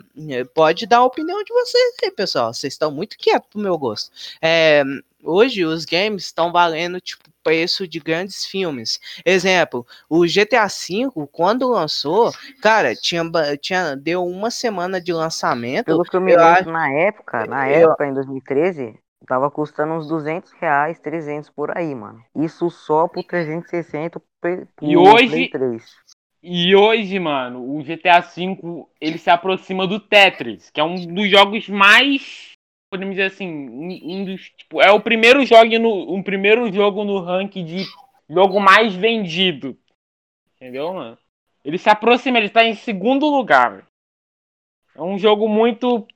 pode 0.54 0.86
dar 0.86 0.98
a 0.98 1.04
opinião 1.04 1.42
de 1.44 1.52
vocês 1.52 1.94
aí, 2.04 2.10
pessoal. 2.10 2.52
Vocês 2.52 2.72
estão 2.74 2.90
muito 2.90 3.16
quietos 3.16 3.48
pro 3.50 3.60
meu 3.60 3.78
gosto. 3.78 4.10
É, 4.42 4.82
hoje 5.22 5.64
os 5.64 5.84
games 5.84 6.24
estão 6.24 6.50
valendo 6.52 7.00
tipo 7.00 7.22
preço 7.42 7.86
de 7.88 7.98
grandes 7.98 8.44
filmes. 8.46 8.98
Exemplo, 9.24 9.86
o 10.08 10.24
GTA 10.26 10.66
V, 10.66 11.10
quando 11.30 11.68
lançou, 11.68 12.32
cara, 12.60 12.94
tinha, 12.94 13.22
tinha 13.60 13.96
deu 13.96 14.24
uma 14.24 14.50
semana 14.50 15.00
de 15.00 15.12
lançamento. 15.12 15.86
Pelo 15.86 16.04
que 16.04 16.16
eu 16.16 16.20
me 16.20 16.36
lembro, 16.36 16.70
na 16.72 16.90
época, 16.92 17.46
na 17.46 17.70
eu- 17.70 17.88
época, 17.90 18.06
em 18.06 18.14
2013, 18.14 18.94
tava 19.26 19.50
custando 19.50 19.94
uns 19.94 20.06
200 20.08 20.52
reais, 20.52 20.98
300 20.98 21.48
por 21.50 21.76
aí, 21.76 21.94
mano. 21.94 22.20
Isso 22.36 22.68
só 22.70 23.06
pro 23.08 23.22
360 23.22 24.20
pro 24.40 24.66
E 24.82 24.96
hoje- 24.96 25.28
Play 25.28 25.50
3. 25.50 25.84
E 26.44 26.74
hoje, 26.74 27.20
mano, 27.20 27.62
o 27.76 27.80
GTA 27.84 28.18
V 28.18 28.58
ele 29.00 29.16
se 29.16 29.30
aproxima 29.30 29.86
do 29.86 30.00
Tetris, 30.00 30.70
que 30.70 30.80
é 30.80 30.84
um 30.84 31.06
dos 31.14 31.30
jogos 31.30 31.68
mais, 31.68 32.50
podemos 32.92 33.14
dizer 33.14 33.32
assim, 33.32 33.48
um 33.48 34.22
dos, 34.22 34.50
tipo, 34.50 34.82
é 34.82 34.90
o 34.90 35.00
primeiro 35.00 35.42
jogo 35.46 35.78
no, 35.78 36.14
um 36.14 36.22
primeiro 36.22 36.70
jogo 36.70 37.04
no 37.04 37.20
ranking 37.20 37.64
de 37.64 37.86
jogo 38.28 38.60
mais 38.60 38.94
vendido. 38.94 39.78
Entendeu, 40.56 40.92
mano? 40.92 41.18
Ele 41.64 41.78
se 41.78 41.88
aproxima, 41.88 42.36
ele 42.36 42.50
tá 42.50 42.62
em 42.64 42.74
segundo 42.74 43.26
lugar. 43.30 43.86
É 44.94 45.00
um 45.00 45.18
jogo 45.18 45.48
muito 45.48 46.06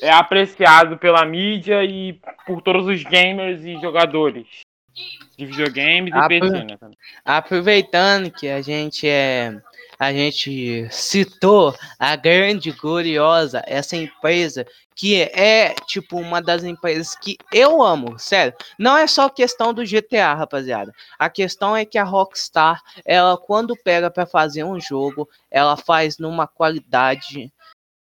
é, 0.00 0.10
apreciado 0.10 0.98
pela 0.98 1.24
mídia 1.24 1.84
e 1.84 2.20
por 2.44 2.60
todos 2.60 2.88
os 2.88 3.04
gamers 3.04 3.64
e 3.64 3.80
jogadores 3.80 4.48
de 5.38 5.46
videogames 5.46 6.12
e 6.12 6.18
Ah, 6.18 6.26
PC, 6.26 6.64
né? 6.64 6.76
Aproveitando 7.24 8.32
que 8.32 8.48
a 8.48 8.60
gente 8.60 9.06
é 9.06 9.62
a 9.98 10.12
gente 10.12 10.88
citou 10.90 11.74
a 11.98 12.16
grande 12.16 12.70
gloriosa 12.72 13.62
essa 13.66 13.96
empresa 13.96 14.66
que 14.94 15.20
é 15.20 15.74
tipo 15.86 16.18
uma 16.18 16.40
das 16.40 16.64
empresas 16.64 17.14
que 17.14 17.36
eu 17.52 17.82
amo, 17.82 18.18
sério. 18.18 18.54
Não 18.78 18.96
é 18.96 19.06
só 19.06 19.28
questão 19.28 19.74
do 19.74 19.84
GTA, 19.84 20.34
rapaziada. 20.34 20.90
A 21.18 21.28
questão 21.28 21.76
é 21.76 21.84
que 21.84 21.98
a 21.98 22.04
Rockstar, 22.04 22.80
ela 23.04 23.36
quando 23.36 23.76
pega 23.76 24.10
para 24.10 24.24
fazer 24.24 24.64
um 24.64 24.80
jogo, 24.80 25.28
ela 25.50 25.76
faz 25.76 26.16
numa 26.16 26.46
qualidade 26.46 27.52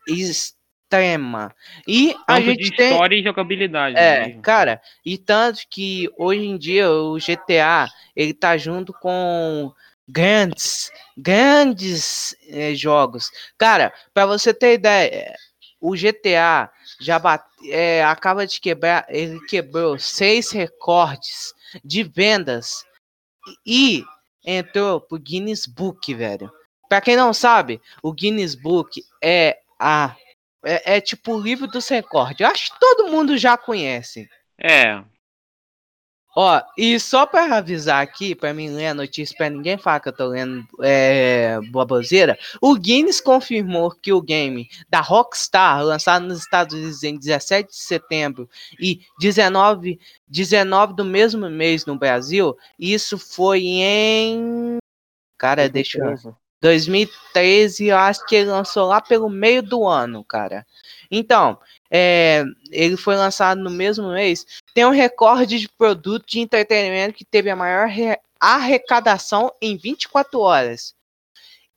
extrema. 0.07 1.53
E 1.85 2.15
a 2.25 2.35
Tanto 2.35 2.45
gente 2.45 2.63
de 2.63 2.75
tem 2.77 2.91
história 2.91 3.15
e 3.15 3.23
jogabilidade. 3.23 3.97
é, 3.97 4.27
mesmo. 4.27 4.41
cara, 4.41 4.81
e 5.05 5.17
tanto 5.17 5.61
que 5.69 6.09
hoje 6.17 6.45
em 6.45 6.57
dia 6.57 6.89
o 6.89 7.17
GTA 7.17 7.89
ele 8.15 8.33
tá 8.33 8.55
junto 8.57 8.93
com 8.93 9.71
grandes, 10.09 10.91
grandes 11.15 12.35
eh, 12.47 12.73
jogos. 12.73 13.29
Cara, 13.57 13.93
pra 14.13 14.25
você 14.25 14.53
ter 14.53 14.73
ideia, 14.73 15.35
o 15.79 15.95
GTA 15.95 16.69
já 16.99 17.19
bate, 17.19 17.45
é, 17.69 18.03
acaba 18.03 18.45
de 18.45 18.59
quebrar, 18.59 19.05
ele 19.07 19.39
quebrou 19.45 19.97
seis 19.99 20.51
recordes 20.51 21.53
de 21.83 22.03
vendas 22.03 22.83
e 23.65 24.03
entrou 24.45 24.99
pro 24.99 25.19
Guinness 25.19 25.65
Book, 25.65 26.13
velho. 26.13 26.51
Pra 26.89 26.99
quem 26.99 27.15
não 27.15 27.33
sabe, 27.33 27.79
o 28.01 28.11
Guinness 28.11 28.55
Book 28.55 29.01
é 29.23 29.59
a 29.79 30.15
é, 30.65 30.97
é 30.97 31.01
tipo 31.01 31.33
o 31.35 31.39
livro 31.39 31.67
dos 31.67 31.87
recordes. 31.87 32.41
Eu 32.41 32.47
acho 32.47 32.73
que 32.73 32.79
todo 32.79 33.09
mundo 33.09 33.37
já 33.37 33.57
conhece. 33.57 34.27
É. 34.57 35.01
Ó, 36.35 36.61
e 36.77 36.99
só 36.99 37.25
pra 37.25 37.57
avisar 37.57 38.03
aqui, 38.03 38.35
pra 38.35 38.53
mim 38.53 38.69
ler 38.69 38.87
a 38.87 38.93
notícia, 38.93 39.35
pra 39.35 39.49
ninguém 39.49 39.77
falar 39.77 39.99
que 39.99 40.09
eu 40.09 40.13
tô 40.15 40.27
lendo 40.27 40.63
é, 40.81 41.59
baboseira, 41.71 42.37
o 42.61 42.75
Guinness 42.75 43.19
confirmou 43.19 43.91
que 43.91 44.13
o 44.13 44.21
game 44.21 44.69
da 44.89 45.01
Rockstar, 45.01 45.83
lançado 45.83 46.25
nos 46.27 46.39
Estados 46.39 46.75
Unidos 46.75 47.03
em 47.03 47.17
17 47.17 47.69
de 47.69 47.75
setembro 47.77 48.47
e 48.79 49.01
19, 49.19 49.99
19 50.27 50.95
do 50.95 51.03
mesmo 51.03 51.49
mês 51.49 51.85
no 51.85 51.97
Brasil, 51.97 52.55
isso 52.77 53.17
foi 53.17 53.63
em. 53.65 54.77
Cara, 55.37 55.67
deixa 55.67 55.97
eu. 55.99 56.48
2013. 56.61 57.19
2013, 57.39 57.87
eu 57.87 57.97
acho 57.97 58.25
que 58.25 58.35
ele 58.35 58.49
lançou 58.49 58.87
lá 58.87 59.01
pelo 59.01 59.29
meio 59.29 59.61
do 59.63 59.87
ano, 59.87 60.23
cara. 60.23 60.65
Então, 61.09 61.57
é, 61.89 62.43
ele 62.71 62.97
foi 62.97 63.15
lançado 63.15 63.61
no 63.61 63.69
mesmo 63.69 64.09
mês. 64.09 64.45
Tem 64.73 64.85
um 64.85 64.91
recorde 64.91 65.59
de 65.59 65.69
produto 65.69 66.25
de 66.27 66.39
entretenimento 66.39 67.13
que 67.15 67.25
teve 67.25 67.49
a 67.49 67.55
maior 67.55 67.87
re- 67.87 68.19
arrecadação 68.39 69.51
em 69.61 69.75
24 69.77 70.39
horas. 70.39 70.93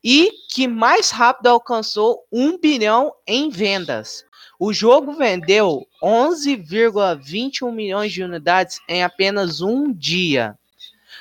E 0.05 0.33
que 0.51 0.67
mais 0.67 1.11
rápido 1.11 1.47
alcançou 1.47 2.25
1 2.33 2.59
bilhão 2.59 3.13
em 3.27 3.49
vendas. 3.49 4.25
O 4.59 4.73
jogo 4.73 5.13
vendeu 5.13 5.87
11,21 6.03 7.73
milhões 7.73 8.13
de 8.13 8.23
unidades 8.23 8.81
em 8.89 9.03
apenas 9.03 9.61
um 9.61 9.93
dia, 9.93 10.57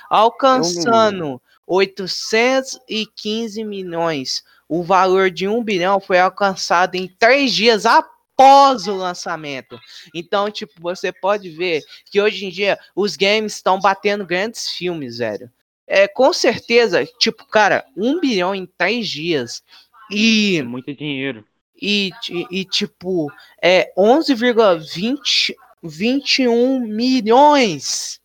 alcançando 0.09 1.41
815 1.71 3.63
milhões. 3.63 4.43
O 4.67 4.83
valor 4.83 5.29
de 5.31 5.47
1 5.47 5.63
bilhão 5.63 5.99
foi 5.99 6.19
alcançado 6.19 6.95
em 6.95 7.07
três 7.07 7.53
dias 7.53 7.85
após 7.85 8.87
o 8.87 8.95
lançamento. 8.95 9.77
Então, 10.13 10.49
tipo, 10.49 10.73
você 10.79 11.11
pode 11.11 11.49
ver 11.49 11.83
que 12.09 12.21
hoje 12.21 12.45
em 12.45 12.49
dia 12.49 12.77
os 12.95 13.15
games 13.15 13.55
estão 13.55 13.79
batendo 13.79 14.25
grandes 14.25 14.69
filmes, 14.69 15.17
velho. 15.17 15.51
É, 15.87 16.07
com 16.07 16.31
certeza, 16.31 17.05
tipo, 17.19 17.45
cara, 17.47 17.83
1 17.97 18.19
bilhão 18.21 18.55
em 18.55 18.65
três 18.65 19.09
dias. 19.09 19.61
E 20.09 20.57
É 20.59 20.63
muito 20.63 20.93
dinheiro. 20.95 21.43
e, 21.81 22.11
ti- 22.21 22.47
e, 22.49 22.63
tipo, 22.63 23.29
é 23.61 23.91
11,21 23.97 26.79
milhões. 26.79 28.20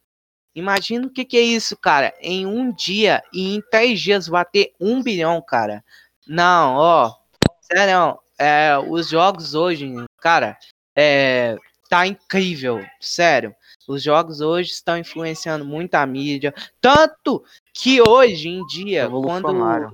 Imagina 0.56 1.06
o 1.06 1.10
que, 1.10 1.22
que 1.22 1.36
é 1.36 1.42
isso, 1.42 1.76
cara. 1.76 2.14
Em 2.18 2.46
um 2.46 2.72
dia 2.72 3.22
e 3.30 3.54
em 3.54 3.60
três 3.70 4.00
dias 4.00 4.26
bater 4.26 4.72
um 4.80 5.02
bilhão, 5.02 5.42
cara. 5.42 5.84
Não, 6.26 6.76
ó. 6.76 7.14
Sério, 7.60 8.18
é, 8.38 8.70
os 8.88 9.10
jogos 9.10 9.54
hoje, 9.54 9.94
cara, 10.18 10.56
é, 10.96 11.58
tá 11.90 12.06
incrível. 12.06 12.82
Sério. 12.98 13.54
Os 13.86 14.02
jogos 14.02 14.40
hoje 14.40 14.70
estão 14.70 14.96
influenciando 14.96 15.62
muito 15.62 15.94
a 15.94 16.06
mídia. 16.06 16.54
Tanto 16.80 17.44
que 17.74 18.00
hoje 18.00 18.48
em 18.48 18.66
dia, 18.66 19.10
quando 19.10 19.92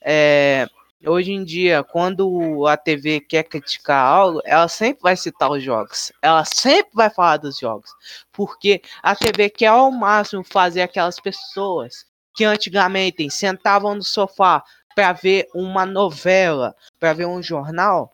é, 0.00 0.66
hoje 1.06 1.32
em 1.32 1.44
dia, 1.44 1.82
quando 1.82 2.66
a 2.66 2.76
TV 2.76 3.20
quer 3.20 3.44
criticar 3.44 4.04
algo, 4.04 4.40
ela 4.44 4.68
sempre 4.68 5.02
vai 5.02 5.16
citar 5.16 5.50
os 5.50 5.62
jogos. 5.62 6.12
Ela 6.22 6.44
sempre 6.44 6.92
vai 6.94 7.10
falar 7.10 7.38
dos 7.38 7.58
jogos. 7.58 7.90
Porque 8.32 8.82
a 9.02 9.14
TV 9.14 9.50
quer 9.50 9.68
ao 9.68 9.90
máximo 9.90 10.44
fazer 10.44 10.82
aquelas 10.82 11.18
pessoas 11.18 12.06
que 12.34 12.44
antigamente 12.44 13.28
sentavam 13.30 13.94
no 13.94 14.02
sofá 14.02 14.62
para 14.94 15.12
ver 15.12 15.48
uma 15.54 15.86
novela, 15.86 16.74
para 16.98 17.12
ver 17.12 17.26
um 17.26 17.42
jornal, 17.42 18.12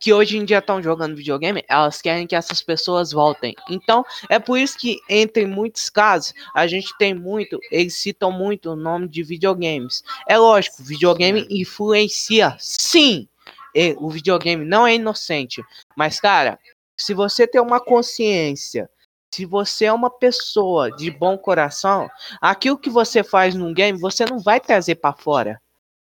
que 0.00 0.14
hoje 0.14 0.38
em 0.38 0.44
dia 0.46 0.58
estão 0.58 0.82
jogando 0.82 1.14
videogame, 1.14 1.62
elas 1.68 2.00
querem 2.00 2.26
que 2.26 2.34
essas 2.34 2.62
pessoas 2.62 3.12
voltem. 3.12 3.54
Então, 3.68 4.02
é 4.30 4.38
por 4.38 4.58
isso 4.58 4.78
que, 4.78 4.98
entre 5.08 5.44
muitos 5.44 5.90
casos, 5.90 6.32
a 6.56 6.66
gente 6.66 6.96
tem 6.96 7.14
muito, 7.14 7.60
eles 7.70 7.96
citam 7.96 8.32
muito 8.32 8.70
o 8.70 8.76
nome 8.76 9.06
de 9.06 9.22
videogames. 9.22 10.02
É 10.26 10.38
lógico, 10.38 10.82
videogame 10.82 11.46
influencia, 11.50 12.56
sim. 12.58 13.28
E 13.74 13.94
o 14.00 14.08
videogame 14.08 14.64
não 14.64 14.86
é 14.86 14.94
inocente. 14.94 15.62
Mas, 15.94 16.18
cara, 16.18 16.58
se 16.96 17.12
você 17.12 17.46
tem 17.46 17.60
uma 17.60 17.78
consciência 17.78 18.88
se 19.32 19.46
você 19.46 19.84
é 19.84 19.92
uma 19.92 20.10
pessoa 20.10 20.90
de 20.90 21.08
bom 21.08 21.38
coração, 21.38 22.10
aquilo 22.40 22.76
que 22.76 22.90
você 22.90 23.22
faz 23.22 23.54
num 23.54 23.72
game, 23.72 23.96
você 23.96 24.24
não 24.24 24.40
vai 24.40 24.58
trazer 24.58 24.96
para 24.96 25.14
fora. 25.14 25.62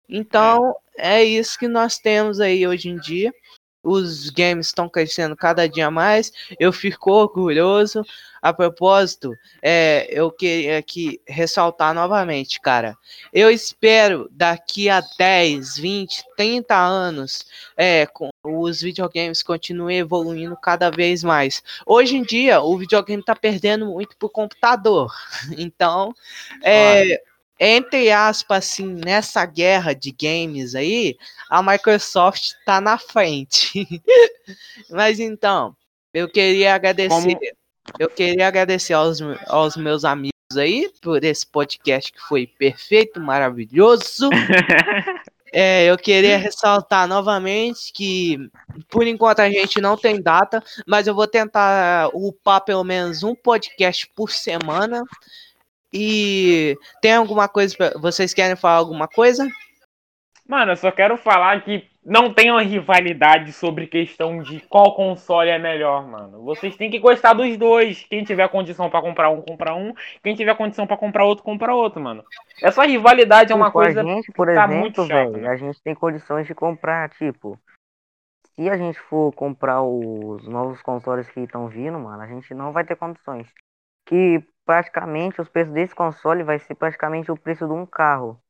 Então, 0.09 0.75
é. 0.97 1.19
é 1.19 1.25
isso 1.25 1.59
que 1.59 1.69
nós 1.69 1.99
temos 1.99 2.41
aí 2.41 2.67
hoje 2.67 2.89
em 2.89 2.97
dia 2.97 3.31
os 3.83 4.31
games 4.31 4.67
estão 4.67 4.89
crescendo 4.89 5.37
cada 5.37 5.69
dia 5.69 5.91
mais. 5.91 6.33
Eu 6.59 6.73
fico 6.73 7.11
orgulhoso. 7.11 8.05
A 8.41 8.53
propósito, 8.53 9.37
é, 9.63 10.09
eu 10.11 10.29
queria 10.29 10.79
aqui 10.79 11.21
ressaltar 11.29 11.95
novamente, 11.95 12.61
cara. 12.61 12.97
Eu 13.33 13.49
espero 13.49 14.29
daqui 14.33 14.89
a 14.89 15.01
10, 15.17 15.77
20, 15.77 16.25
30 16.37 16.77
anos, 16.77 17.47
é, 17.77 18.05
com, 18.05 18.31
os 18.45 18.81
videogames 18.81 19.45
continuem 19.45 19.99
evoluindo 19.99 20.57
cada 20.57 20.91
vez 20.91 21.23
mais. 21.23 21.63
Hoje 21.87 22.17
em 22.17 22.25
dia, 22.25 22.61
o 22.61 22.77
videogame 22.77 23.21
está 23.21 23.37
perdendo 23.37 23.87
muito 23.87 24.17
pro 24.17 24.29
computador. 24.29 25.13
Então, 25.57 26.13
é, 26.63 27.23
entre 27.59 28.11
aspas, 28.11 28.65
assim, 28.65 28.87
nessa 28.87 29.45
guerra 29.47 29.95
de 29.95 30.11
games 30.11 30.75
aí, 30.75 31.17
a 31.49 31.63
Microsoft 31.63 32.53
tá 32.65 32.81
na 32.81 32.99
frente. 32.99 33.87
Mas 34.91 35.21
então, 35.21 35.77
eu 36.13 36.29
queria 36.29 36.75
agradecer. 36.75 37.09
Como... 37.09 37.39
Eu 37.99 38.09
queria 38.09 38.47
agradecer 38.47 38.95
aos, 38.95 39.19
aos 39.47 39.77
meus 39.77 40.05
amigos 40.05 40.33
aí 40.57 40.91
por 41.01 41.23
esse 41.25 41.47
podcast 41.47 42.13
que 42.13 42.21
foi 42.21 42.47
perfeito, 42.47 43.21
maravilhoso. 43.21 44.31
É, 45.55 45.85
eu 45.85 45.99
queria 45.99 46.39
ressaltar 46.39 47.07
novamente 47.07 47.93
que, 47.93 48.39
por 48.89 49.07
enquanto, 49.07 49.41
a 49.41 49.51
gente 49.51 49.83
não 49.83 49.99
tem 49.99 50.19
data, 50.19 50.65
mas 50.87 51.07
eu 51.07 51.15
vou 51.15 51.27
tentar 51.27 52.09
upar 52.15 52.63
pelo 52.63 52.83
menos 52.83 53.23
um 53.23 53.35
podcast 53.35 54.09
por 54.17 54.31
semana. 54.31 55.05
E 55.93 56.77
tem 57.01 57.15
alguma 57.15 57.49
coisa. 57.49 57.77
Pra... 57.77 57.91
Vocês 57.99 58.33
querem 58.33 58.57
falar 58.57 58.77
alguma 58.77 59.07
coisa? 59.07 59.47
Mano, 60.49 60.73
eu 60.73 60.77
só 60.77 60.91
quero 60.91 61.17
falar 61.17 61.63
que 61.63 61.89
não 62.05 62.33
tem 62.33 62.51
uma 62.51 62.63
rivalidade 62.63 63.53
sobre 63.53 63.87
questão 63.87 64.43
de 64.43 64.61
qual 64.61 64.95
console 64.95 65.49
é 65.49 65.59
melhor, 65.59 66.07
mano. 66.07 66.43
Vocês 66.43 66.77
têm 66.77 66.91
que 66.91 66.99
gostar 66.99 67.33
dos 67.33 67.57
dois. 67.57 68.05
Quem 68.05 68.25
tiver 68.25 68.49
condição 68.49 68.91
para 68.91 69.01
comprar 69.01 69.31
um, 69.31 69.41
compra 69.41 69.75
um. 69.75 69.95
Quem 70.23 70.35
tiver 70.35 70.57
condição 70.57 70.87
para 70.87 70.97
comprar 70.97 71.25
outro, 71.25 71.45
compra 71.45 71.75
outro, 71.75 72.01
mano. 72.01 72.25
Essa 72.61 72.85
rivalidade 72.85 73.53
é 73.53 73.55
uma 73.55 73.67
tipo, 73.67 73.79
coisa 73.79 74.01
a 74.01 74.05
gente, 74.05 74.33
por 74.33 74.53
tá 74.53 74.65
exemplo, 74.65 75.07
velho, 75.07 75.37
né? 75.39 75.49
a 75.49 75.57
gente 75.57 75.81
tem 75.81 75.95
condições 75.95 76.47
de 76.47 76.55
comprar, 76.55 77.09
tipo, 77.11 77.59
se 78.57 78.69
a 78.69 78.77
gente 78.77 78.99
for 78.99 79.33
comprar 79.33 79.83
os 79.83 80.47
novos 80.49 80.83
consoles 80.83 81.29
que 81.31 81.41
estão 81.41 81.69
vindo, 81.69 81.99
mano, 81.99 82.21
a 82.21 82.27
gente 82.27 82.53
não 82.53 82.73
vai 82.73 82.85
ter 82.85 82.97
condições. 82.97 83.47
Que 84.07 84.43
praticamente 84.65 85.41
os 85.41 85.49
preços 85.49 85.73
desse 85.73 85.95
console 85.95 86.43
vai 86.43 86.59
ser 86.59 86.75
praticamente 86.75 87.31
o 87.31 87.37
preço 87.37 87.67
de 87.67 87.73
um 87.73 87.87
carro. 87.87 88.41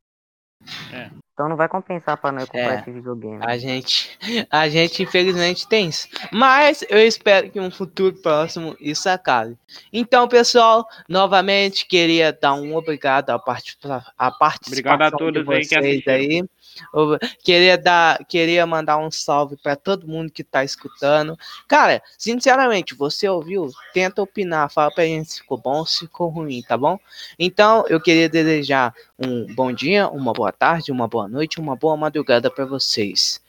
É. 0.92 1.10
Então 1.32 1.48
não 1.48 1.56
vai 1.56 1.68
compensar 1.68 2.16
para 2.18 2.30
nós 2.30 2.44
comprar 2.44 2.74
é, 2.74 2.80
esse 2.80 2.90
videogame. 2.90 3.38
A 3.40 3.56
gente, 3.56 4.18
a 4.50 4.68
gente 4.68 5.02
infelizmente 5.02 5.66
tem 5.66 5.88
isso. 5.88 6.06
Mas 6.30 6.84
eu 6.88 6.98
espero 6.98 7.50
que 7.50 7.58
um 7.58 7.70
futuro 7.70 8.14
próximo 8.20 8.76
isso 8.78 9.08
acabe. 9.08 9.56
Então, 9.92 10.28
pessoal, 10.28 10.86
novamente 11.08 11.86
queria 11.86 12.32
dar 12.32 12.54
um 12.54 12.76
obrigado 12.76 13.30
à, 13.30 13.38
part 13.38 13.76
a 14.18 14.30
participação 14.30 14.94
obrigado 14.94 15.02
a 15.02 15.10
todos 15.10 15.40
de 15.40 15.42
vocês 15.42 16.06
aí. 16.06 16.44
Eu 16.92 17.18
queria 17.42 17.76
dar, 17.76 18.24
queria 18.26 18.66
mandar 18.66 18.98
um 18.98 19.10
salve 19.10 19.56
para 19.56 19.76
todo 19.76 20.06
mundo 20.06 20.30
que 20.30 20.44
tá 20.44 20.64
escutando. 20.64 21.38
Cara, 21.68 22.02
sinceramente, 22.18 22.94
você 22.94 23.28
ouviu? 23.28 23.70
Tenta 23.92 24.22
opinar, 24.22 24.70
fala 24.70 24.90
pra 24.90 25.04
gente 25.04 25.32
se 25.32 25.40
ficou 25.40 25.58
bom, 25.58 25.84
se 25.84 26.00
ficou 26.00 26.28
ruim, 26.28 26.62
tá 26.62 26.76
bom? 26.76 26.98
Então, 27.38 27.84
eu 27.88 28.00
queria 28.00 28.28
desejar 28.28 28.94
um 29.18 29.46
bom 29.54 29.72
dia, 29.72 30.08
uma 30.08 30.32
boa 30.32 30.52
tarde, 30.52 30.92
uma 30.92 31.08
boa 31.08 31.28
noite, 31.28 31.60
uma 31.60 31.76
boa 31.76 31.96
madrugada 31.96 32.50
para 32.50 32.64
vocês. 32.64 33.40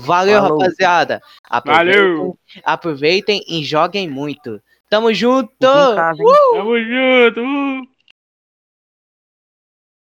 Valeu, 0.00 0.40
Falou. 0.40 0.58
rapaziada. 0.58 1.22
Aproveitem, 1.44 1.94
Valeu. 1.94 2.38
Aproveitem 2.64 3.44
e 3.46 3.62
joguem 3.62 4.08
muito. 4.08 4.60
Tamo 4.88 5.12
junto! 5.12 5.50
Uh! 5.50 5.94
Tamo 6.54 6.78
junto! 6.78 7.40
Uh! 7.40 7.93